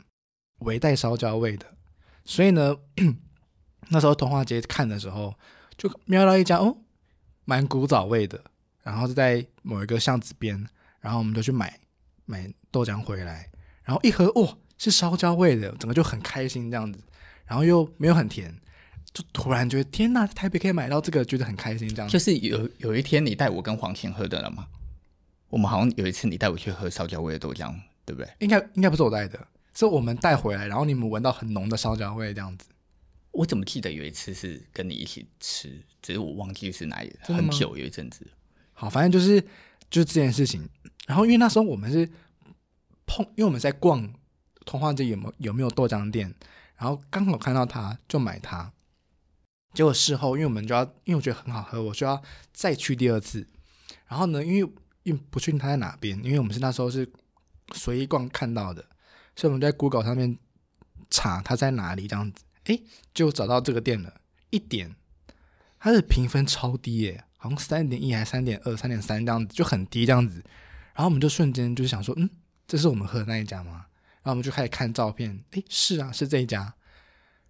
[0.59, 1.67] 微带烧焦味的，
[2.25, 2.77] 所以呢，
[3.89, 5.35] 那时候童话街看的时候，
[5.77, 6.77] 就瞄到一家哦，
[7.45, 8.43] 蛮古早味的，
[8.83, 10.67] 然后是在某一个巷子边，
[11.01, 11.79] 然后我们就去买
[12.25, 13.51] 买豆浆回来，
[13.83, 17.01] 然后一喝，哇，是烧焦味的，整个就很开心这样子，
[17.45, 18.55] 然后又没有很甜，
[19.13, 22.09] 就突然觉得天呐，台北可以买到这个，觉得很开心这样。
[22.09, 24.67] 就是有有一天你带我跟黄晴喝的了吗？
[25.49, 27.75] 我们好像有一次你带我去喝烧焦味的豆浆，
[28.07, 28.31] 对不对？
[28.39, 29.39] 应该应该不是我带的，
[29.75, 32.67] 是我们带回来，然后你们闻到很浓的烧焦味这样子。
[33.33, 38.31] 我怎么记得有一次是跟你一起吃，只是我忘记是哪里，很久有一阵子。
[38.75, 39.41] 好，反正就是
[39.91, 40.69] 就是这件事情。
[41.07, 42.07] 然后因为那时候我们是
[43.07, 44.13] 碰，因为我们在逛
[44.67, 46.35] 通化街有没有有没有豆浆店，
[46.77, 48.73] 然后刚好看到它就买它。
[49.73, 53.49] 结果事后因为我们就要，因为我觉得很好喝，我就要再去第二次。
[54.07, 54.73] 然后呢，因为
[55.05, 57.11] 因为不确定他在哪边，因为我们是那时候是
[57.73, 58.85] 随意逛看到的，
[59.37, 60.39] 所以我们在 Google 上面
[61.11, 62.79] 查他在哪里这样子，哎，
[63.15, 64.21] 就找到这个店了。
[64.51, 64.95] 一点，
[65.79, 70.45] 它的评分超低耶，好像三点一还三点二、三点三这样子，就很低这样子。
[70.95, 72.29] 然后我们就瞬间就想说，嗯，
[72.67, 73.87] 这是我们喝的那一家吗？
[74.23, 76.75] 然后我们就开始看照片，哎，是啊，是这一家。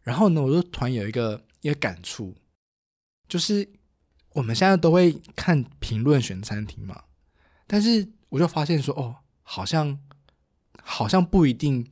[0.03, 2.35] 然后呢，我就突然有一个一个感触，
[3.29, 3.69] 就是
[4.35, 7.03] 我们现在都会看评论选餐厅嘛。
[7.67, 9.99] 但是我就发现说，哦，好像
[10.83, 11.87] 好像不一定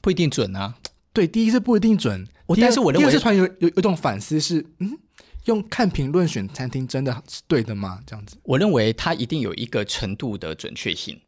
[0.00, 0.76] 不一定准啊。
[1.12, 2.26] 对，第一次不一定准。
[2.46, 4.98] 我但是我认为第二次突然有有有一种反思是，嗯，
[5.44, 8.02] 用看评论选餐厅真的是对的吗？
[8.06, 11.20] 这样子，我认为它一定有一个程度的准确性。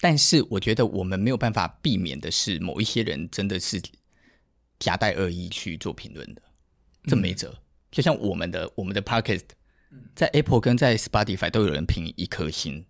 [0.00, 3.80] 但是我觉得我们没有办法避免的是，某一些人真的是
[4.78, 6.42] 夹带恶意去做评论的，
[7.04, 7.48] 这没辙。
[7.48, 9.44] 嗯、就像我们的我们的 Podcast。
[10.14, 12.86] 在 Apple 跟在 Spotify 都有人评一颗星，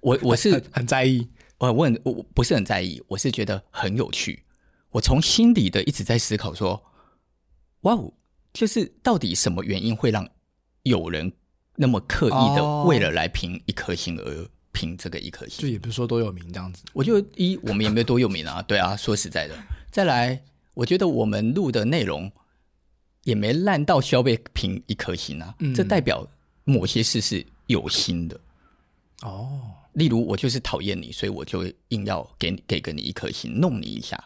[0.00, 1.28] 我我是 很，很在意，
[1.66, 4.42] 我问我不是很在意，我是觉得很有趣，
[4.90, 6.82] 我从心底的一直在思考说，
[7.80, 8.12] 哇哦，
[8.52, 10.28] 就是到底什么原因会让
[10.82, 11.32] 有人
[11.76, 15.62] 那么刻意的为了来评一颗星而评这个一颗星？
[15.62, 19.54] 就也不是说多有名这样子，我就一我们也没有多有名啊，对啊，说实在的，
[19.90, 20.42] 再来，
[20.74, 22.30] 我觉得我们录的内容。
[23.24, 26.28] 也没烂到需要被评一颗星啊，嗯、这代表
[26.64, 28.38] 某些事是有心的
[29.22, 29.62] 哦。
[29.94, 34.22] 例如我就是讨厌你，所以我就硬要给你给个你一颗心，弄你一下。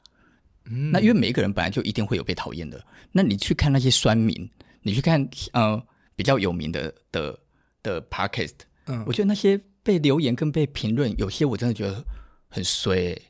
[0.66, 2.85] 嗯，那因为每一个人本来就一定会有被讨厌的。
[3.12, 4.49] 那你去看那些酸民，
[4.83, 5.83] 你去看呃
[6.16, 7.39] 比较有名的的
[7.83, 8.55] 的 podcast，
[8.87, 12.05] 嗯，我觉得那些被留言跟被评论，有些我真的觉得
[12.49, 13.23] 很衰、欸，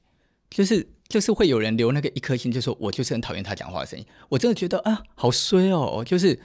[0.51, 0.89] 就是。
[1.09, 4.05] 就是会有人留那个一颗心，就说我就是很讨厌他讲话的声音。
[4.29, 6.05] 我真的觉得啊，好衰哦！
[6.05, 6.39] 就是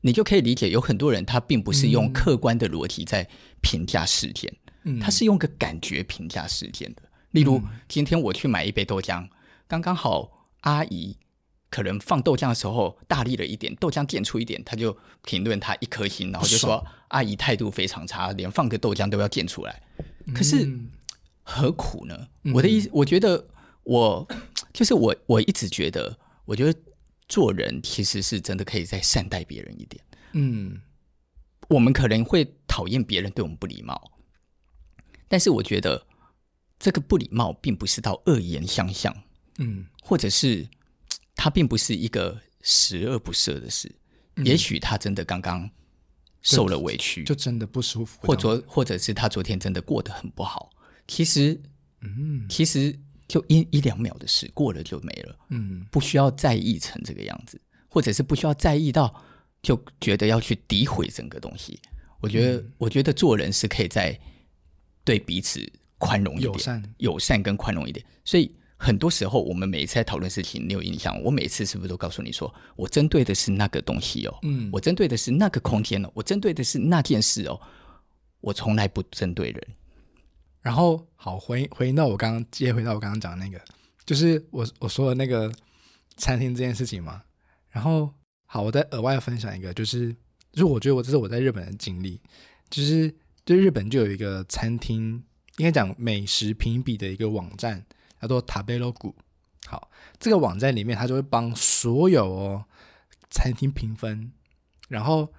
[0.00, 3.24] 你就可以理解，有很多人他并不是用客观的逻辑在
[3.60, 4.52] 评价事件，
[4.82, 7.02] 嗯、他是用个感觉评价事件的。
[7.32, 9.28] 例如，今天我去买一杯豆浆，
[9.66, 11.16] 刚刚好阿姨
[11.70, 19.82] 可能放豆浆的时候大力了一点，豆浆溅出一点，他就评论他一颗星，然后就说阿姨态度非常差，连放个豆浆都要溅出来。
[20.34, 20.70] 可是
[21.42, 22.28] 何苦呢？
[22.54, 23.46] 我的意思，我觉得。
[23.82, 24.28] 我
[24.74, 26.80] 就是我，我一直觉得，我觉得
[27.26, 30.04] 做人其实是真的可以再善待别人一点。
[30.32, 30.80] 嗯，
[31.68, 34.12] 我们可能会讨厌别人对我们不礼貌，
[35.30, 36.06] 但是我觉得
[36.78, 39.16] 这个不礼貌并不是到恶言相向。
[39.58, 40.68] 嗯，或者是
[41.34, 43.90] 他并不是一个十恶不赦的事。
[44.36, 45.70] 嗯，也许他真的刚刚
[46.42, 50.68] 受了委屈，就真的不舒服，或者或者是他昨天真的过得很不好。
[51.06, 51.58] 其实，
[52.00, 52.98] 嗯，其实。
[53.30, 55.38] 就一一两秒的事，过了就没了。
[55.50, 59.22] 嗯，不需要在意成这个样子，或者是不需要在意到
[59.62, 61.78] 就觉得要去诋毁整个东西。
[62.18, 64.18] 我觉得，嗯、我觉得做人是可以再
[65.04, 65.60] 对彼此
[65.98, 68.04] 宽容一点，友善、友善跟宽容一点。
[68.24, 71.20] 所以很多时候，我们每一次在讨论事情，你有印象？
[71.22, 77.60] 我每次是不是都告诉你说，我针对的是那个东西哦，嗯，我针对的是那个空间哦，我针对的是那件事哦，
[78.40, 79.66] 我从来不针对人。
[80.62, 83.58] 然后好回回应到我刚刚接回到我刚刚讲的那个，
[84.04, 85.50] 就是我我说的那个
[86.16, 87.22] 餐厅这件事情嘛。
[87.70, 88.12] 然后
[88.44, 90.12] 好，我再额外分享一个，就是
[90.52, 92.20] 就是我觉得我这是我在日本的经历，
[92.68, 93.14] 就是
[93.50, 95.24] 就日本就有一个餐厅，
[95.56, 97.84] 应该讲美食评比的一个网站，
[98.22, 99.12] 叫做 Tabelog。
[99.66, 99.90] 好，
[100.20, 102.64] 这个网站里面它就会帮所有哦
[103.28, 104.30] 餐厅评分，
[104.86, 105.32] 然后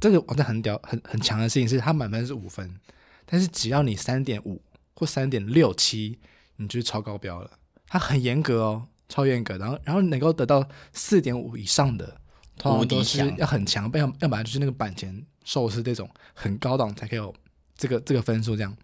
[0.00, 2.80] 这个网站很屌、很很强的事情是，它满分是五分，
[3.26, 4.62] 但是只要你三点五
[4.94, 6.18] 或三点六七，
[6.56, 7.50] 你就是超高标了。
[7.86, 9.58] 它很严格哦，超严格。
[9.58, 12.18] 然后，然后能够得到四点五以上的，
[12.56, 17.34] 通常都是要很强，要要不然就是那个板前寿司这种很高档才可以有
[17.78, 18.54] 这个这个分数。
[18.54, 18.76] 这样，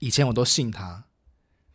[0.00, 1.04] 以前我都信他，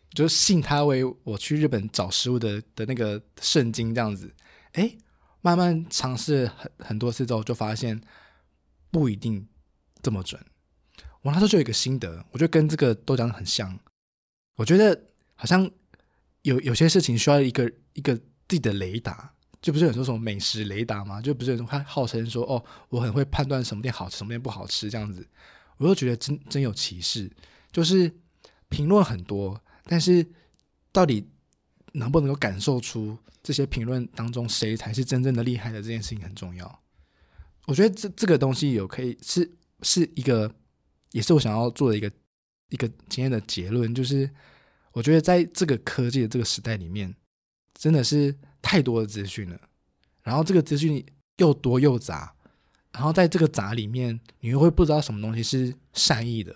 [0.09, 4.35] 就信他为我去日本找食物的的那个圣经这样子。
[4.73, 4.97] 哎。
[5.43, 7.99] 慢慢尝试很很多次之后，就发现
[8.91, 9.47] 不一定
[10.03, 10.39] 这么准。
[11.23, 13.79] 我那时候就有一个心得，我觉得跟这个都讲的很像。
[14.57, 15.67] 我觉得好像
[16.43, 19.33] 有有些事情需要一个一个自己的雷达，
[19.63, 21.19] 就不是很多什么美食雷达吗？
[21.19, 25.27] 就不是有时候号称说哦，我很会判断什么店好吃，什么店不好吃这样子。
[25.82, 27.29] 我就觉得真真有其事，
[27.71, 28.13] 就是
[28.69, 30.25] 评论很多，但是
[30.91, 31.27] 到底。
[31.93, 36.82] 能不能够感受出这些评论当中谁才是真正的厉害的这件事情很重要。
[37.65, 39.51] 我觉得这这个东西有可以是
[39.82, 40.49] 是一个，
[41.11, 42.09] 也是我想要做的一个
[42.69, 44.29] 一个今天的结论，就是
[44.93, 47.13] 我觉得在这个科技的这个时代里面，
[47.73, 49.59] 真的是太多的资讯了，
[50.23, 51.05] 然后这个资讯
[51.39, 52.34] 又多又杂，
[52.93, 56.55] 然后在这个杂里面，你又会不知道什么东西是善意的，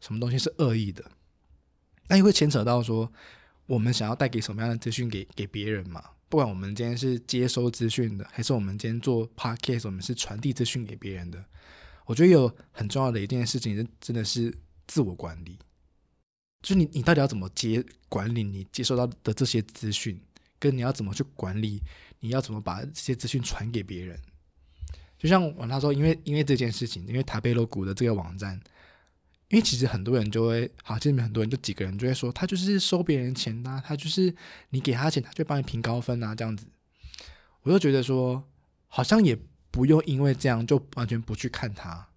[0.00, 1.04] 什么东西是恶意的，
[2.08, 3.12] 那又会牵扯到说。
[3.66, 6.04] 我们想要带给什么样的资讯给给别人嘛？
[6.28, 11.42] 不管我们今天是接收资讯的，还是我们今天做 podcast，我们是传递资讯给别人的。
[12.04, 14.52] 我觉得有很重要的一件事情，真的是
[14.88, 15.56] 自我管理。
[16.60, 20.20] 就是你，你到底要怎么接管理你接收到的这些资讯，
[20.58, 21.80] 跟你要怎么去管理，
[22.18, 24.20] 你要怎么把这些资讯传给别人？
[25.22, 28.60] 就像我他说，因为因为这件事情，因为塔贝罗谷的这个网站。
[29.48, 34.34] 因为其实很多人就会，好，这里面很多人就几个人就会说，他就是收别人钱呐、啊，他就是
[34.70, 36.64] 你给他钱，他就帮你评高分啊，这样子。
[37.60, 38.42] 我就觉得说，
[38.88, 39.38] 好像也
[39.70, 42.08] 不用因为这样就完全不去看他，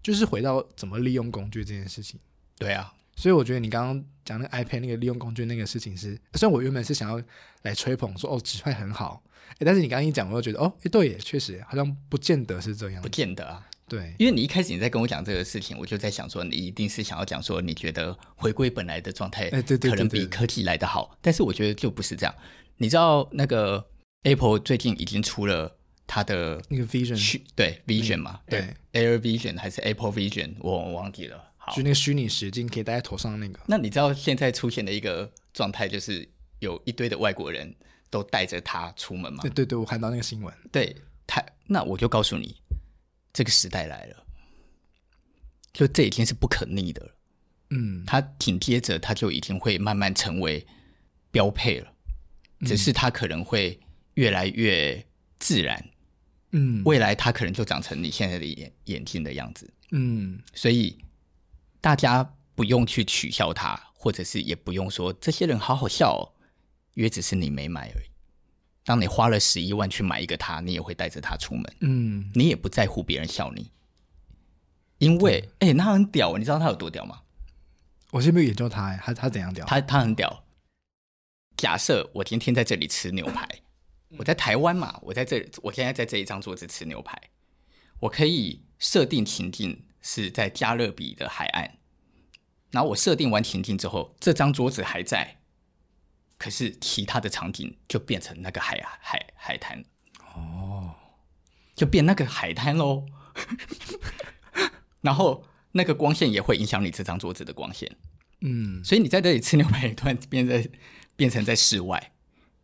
[0.00, 2.20] 就是回到怎么利用工具这件事情。
[2.56, 7.22] 对啊，所以我觉得你刚刚讲那个 iPad 那个利用工具那个事情是，虽然我原本是想要
[7.62, 9.22] 来吹捧说哦，指派很好，
[9.60, 13.66] 但是你刚刚一讲，我又觉得哦，诶对耶确实好像不见得是这样，不见得啊。
[13.88, 21.16] 对，因为你一开始你在跟我讲这个事情，我就在想说，你一定是想要讲说，你觉得回归本来的状态，可能比科技来得好。
[21.22, 22.34] 但是我觉得就不是这样。
[22.76, 23.82] 你知道那个
[24.24, 25.74] Apple 最近已经出了
[26.06, 31.42] 它的那个 Vision，对 Vision 嘛，对 Air Vision 还是 Apple Vision，我我忘记了。
[31.68, 33.60] 好，就那个虚拟实境可以戴在头上那个。
[33.66, 37.74] 那你知道现在出现的一个状态，就是有一堆的外国人
[38.10, 39.42] 都带着它出门吗？
[39.42, 40.54] 对对对，我看到那个新闻。
[40.72, 40.96] 对，
[41.26, 42.56] 他那我就告诉你。
[43.30, 44.26] 这个时代来了，
[45.72, 47.14] 就这已经是不可逆的了。
[47.70, 50.66] 嗯，它紧接着，它就已经会慢慢成为
[51.30, 51.92] 标配了。
[52.66, 53.78] 只是它可能会
[54.14, 55.06] 越来越
[55.38, 55.84] 自然。
[56.50, 59.72] 嗯，未来它可能就长成你现在的眼眼镜的样子。
[59.92, 60.98] 嗯，所以
[61.80, 66.22] 大家不用去取笑他，或者是也不用说这些人好好笑哦，
[66.94, 68.06] 因为只是你没买而已。
[68.84, 71.76] 当你花了十一万去买一个它，你也会带着它出门。
[71.80, 73.70] 嗯，你也不在乎别人笑你，
[74.98, 77.20] 因为哎、欸，他很屌，你知道他有多屌吗？
[78.10, 79.66] 我是没有研究他，他他怎样屌？
[79.66, 80.42] 他他很屌。
[81.56, 83.46] 假设我今天在这里吃牛排，
[84.16, 87.20] 我在台湾嘛，我在这，我现在在这一张桌子吃牛排，
[88.00, 91.72] 我可以设定情境是在加勒比的海岸，
[92.70, 95.36] 然后我设定完情境之后，这张桌子还在。
[96.38, 99.84] 可是其他的场景就变成那个海海海滩
[100.34, 100.94] 哦，
[101.74, 103.04] 就变那个海滩喽。
[105.02, 107.94] 然后那个光线也会影响你这张桌子的光线，
[108.40, 110.66] 嗯，所以你在这里吃牛排，突然变在
[111.16, 112.12] 变成在室外，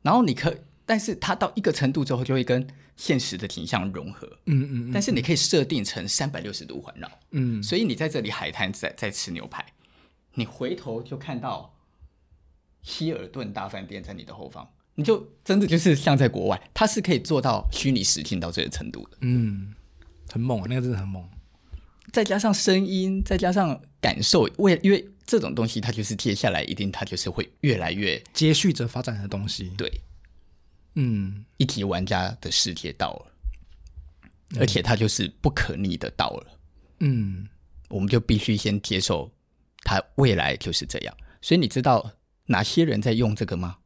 [0.01, 2.67] 然后你可，但是它到一个程度之后就会跟
[2.97, 9.65] 现实的景象融合，嗯嗯，嗯，但是你可以设定成三百六十度环绕，嗯，所以你在这里海滩在在吃牛排，
[10.35, 11.73] 你回头就看到。
[12.87, 19.17] 希尔顿大饭店在你的后方，你就真的就是像在国外，它是可以做到虚拟实境到这个程度的。
[19.23, 19.73] 嗯，
[20.31, 21.27] 很猛，那个真的很猛。
[22.13, 29.73] 再加上声音，再加上感受，为因为这种东西，它就是接下来一定它就是会越来越接续着发展的东西。
[29.79, 29.91] 对，
[30.95, 33.33] 嗯，一级玩家的世界到了，
[34.59, 36.59] 而且它就是不可逆的到了。
[37.01, 37.49] 嗯，
[37.89, 39.31] 我们就必须先接受
[39.83, 41.17] 它未来就是这样。
[41.41, 42.13] 所以你知道。
[42.47, 43.79] 哪些人在用这个吗？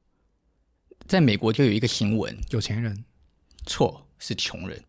[1.06, 3.04] 在美国就有一个新闻，有钱人，
[3.66, 4.82] 错，是穷人。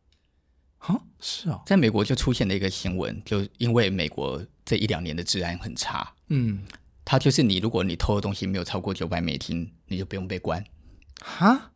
[0.80, 6.64] 啊，是啊，在美国就出现了一个新闻，就因为美国这一两年的治安很差，嗯，
[7.06, 10.66] 它就是你，如果你偷的东西没有超过九百美金，你就不用被关。
[11.22, 11.72] 哈，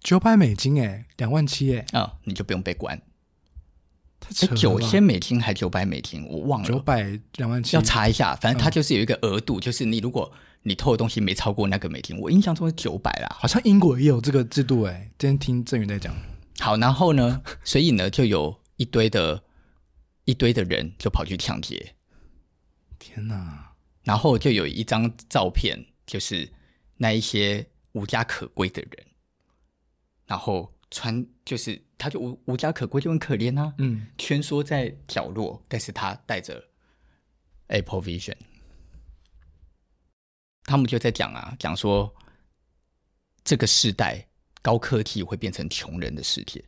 [0.00, 3.00] 九百美金，哎，两万七，哎，啊，你就不用被关。
[4.56, 6.68] 九千美金还九百美金，我忘了。
[6.68, 8.34] 九百两万七，要查一下。
[8.36, 10.30] 反正它就是有一个额度，嗯、就是你如果
[10.62, 13.36] 你偷的东西没超过那个美金，我印象中是九百啦。
[13.38, 15.10] 好像英国也有这个制度哎。
[15.18, 16.14] 今天听郑宇在讲。
[16.58, 19.42] 好，然后呢， 所以呢，就有一堆的
[20.24, 21.94] 一堆的人就跑去抢劫。
[22.98, 23.72] 天哪！
[24.04, 26.50] 然后就有一张照片，就是
[26.98, 29.06] 那一些无家可归的人，
[30.30, 31.82] 然后穿就是。
[32.02, 33.74] 他就无无家可归，就很可怜啊。
[33.76, 36.64] 嗯，蜷缩在角落，但是他带着
[37.66, 38.38] Apple Vision，
[40.64, 42.10] 他们就在讲啊，讲说
[43.44, 44.26] 这个时代
[44.62, 46.64] 高科技会变成穷人的世界。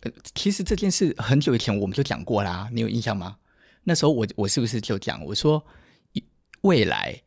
[0.00, 3.38] 呃，其实这件事很久以前我们就讲过啦，你有印象吗？
[3.84, 5.66] 那时候我我是不是就讲我说，
[6.60, 7.22] 未来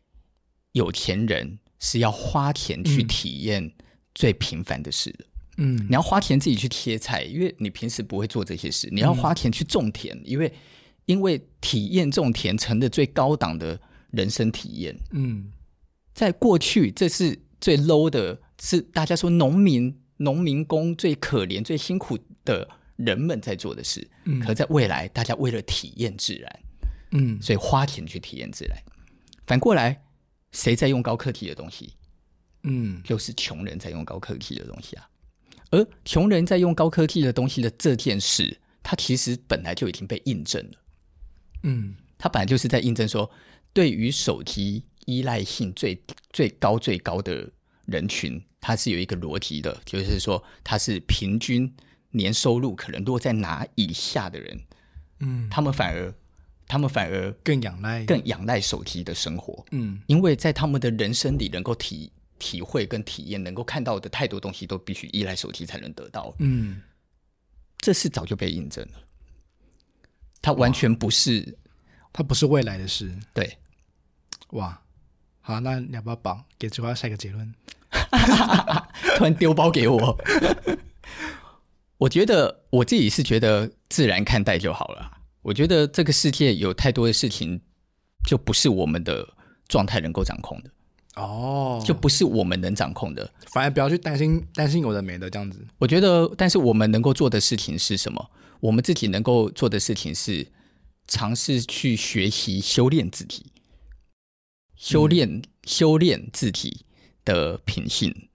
[0.73, 3.73] 有钱人是要花钱去体验
[4.17, 5.25] 最平凡的事了。
[5.59, 8.87] 嗯嗯，你要花钱自己去切菜，因为你平时不会做这些事。
[8.91, 10.53] 你要花钱去种田，嗯、因为
[11.05, 13.79] 因为体验种田成的最高档的
[14.11, 14.95] 人生体验。
[15.11, 15.51] 嗯，
[16.13, 24.07] 在过去这是最 low 的，是大家说农民、农民工最可怜、最辛苦的人们在做的事。
[24.25, 26.59] 嗯，可在未来，大家为了体验自然，
[27.13, 28.77] 嗯，所以花钱去体验自然。
[29.47, 30.03] 反过来，
[30.51, 31.93] 谁在用高科技的东西？
[32.67, 35.09] 嗯，就是穷人在用高科技的东西啊。
[35.69, 40.77] 而穷人在用高科技的东西的这件事，它其实本来就已经被印证了。
[41.63, 43.29] 嗯，它本来就是在印证说，
[43.73, 46.01] 对于手机依赖性最
[46.31, 47.49] 最高最高的
[47.85, 51.69] 人群，它是有一个逻辑的，就是说，它是平均
[52.11, 54.59] 年收入可能落在哪以下的人，
[55.19, 56.13] 嗯，他们反而
[56.65, 62.09] 他们反而更仰赖更仰赖手机的生活，嗯，因为在他们的人生里能够体。
[62.39, 66.33] 体会跟体验，能够看到的太多东西，都必须依赖手机才能得到。
[66.39, 66.81] 嗯，
[67.79, 68.99] 这是早就被印证了。
[70.41, 71.57] 它完全不是，
[72.13, 73.11] 它不是未来的事。
[73.33, 73.57] 对，
[74.51, 74.81] 哇，
[75.41, 77.53] 好，那两包宝给菊花下一个结论。
[79.17, 80.17] 突然丢包给我，
[81.97, 85.11] 我觉得我自己是觉得自然看待就好了。
[85.41, 87.59] 我觉得这个世界有太多的事情，
[88.27, 89.27] 就不是我们的
[89.67, 90.69] 状态能够掌控的。
[91.17, 95.65] 哦，就不是我们能掌控的，反而不要去担心担心有的没的这样子。
[95.79, 98.29] 我觉得，但是我们能够做的事情是什么？
[98.59, 100.47] 我们自己能够做的事情是
[101.07, 103.47] 尝试去学习修炼自己，
[104.75, 106.85] 修炼、嗯、修炼自己
[107.25, 108.29] 的品性，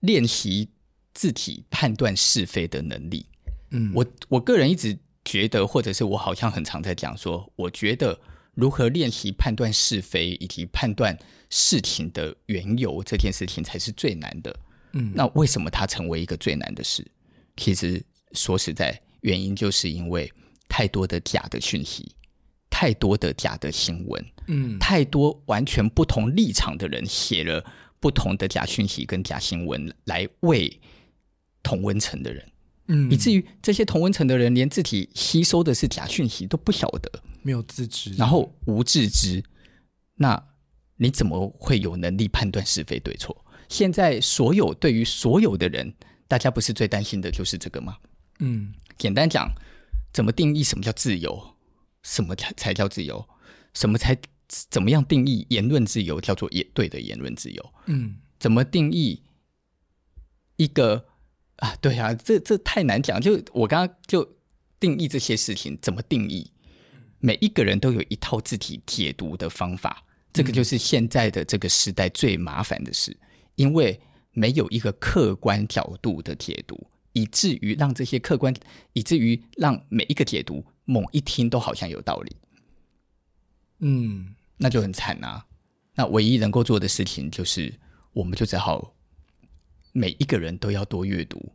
[0.00, 0.70] 练习
[1.14, 3.26] 自己判断是非的能力。
[3.70, 8.18] 嗯，我我个人一直觉得，或者是我好像很常在讲说，我觉得。
[8.56, 11.16] 如何练习判断是非以及判断
[11.50, 14.54] 事情的缘由，这件事情才是最难的。
[14.92, 17.06] 嗯，那为什么它成为一个最难的事？
[17.56, 18.02] 其实
[18.32, 20.32] 说实在，原因就是因为
[20.68, 22.10] 太多的假的讯息，
[22.70, 27.64] 太多的假的新闻，嗯，太多完全不同立场的人写了
[28.00, 30.80] 不同的假讯息跟假新闻来为
[31.62, 32.42] 同温层的人。
[32.88, 37.10] 嗯，以至于这些同温层的人连自己吸收的是假讯息都不晓得，
[37.42, 39.42] 没有自知，然后无自知，
[40.14, 40.40] 那
[40.96, 43.44] 你怎么会有能力判断是非对错？
[43.68, 45.92] 现在所有对于所有的人，
[46.28, 47.96] 大家不是最担心的就是这个吗？
[48.38, 49.52] 嗯，简单讲，
[50.12, 51.56] 怎么定义什么叫自由？
[52.04, 53.28] 什么才才叫自由？
[53.74, 54.16] 什么才
[54.70, 56.20] 怎么样定义言论自由？
[56.20, 57.72] 叫做也对的言论自由？
[57.86, 59.24] 嗯，怎么定义
[60.56, 61.06] 一个？
[61.56, 63.20] 啊，对啊，这这太难讲。
[63.20, 64.36] 就我刚刚就
[64.78, 66.50] 定义这些事情，怎么定义？
[67.18, 73.16] 每一个人都有一套自己解读的方法，这个就是现在的这个时代最麻烦的事，
[73.54, 73.98] 因为
[74.32, 78.54] 没有一个客观角度的解读，以至于让这些客观，
[78.92, 82.36] 以至于让每一个解读猛一听都好像有道理。
[83.78, 85.46] 嗯，那就很惨啊。
[85.94, 87.74] 那唯一能够做的事情就是，
[88.12, 88.92] 我们就只好。
[89.96, 91.52] 每一个人都要多阅读，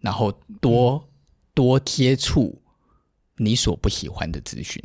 [0.00, 1.06] 然后多
[1.52, 2.62] 多接触
[3.36, 4.82] 你所不喜欢的资讯。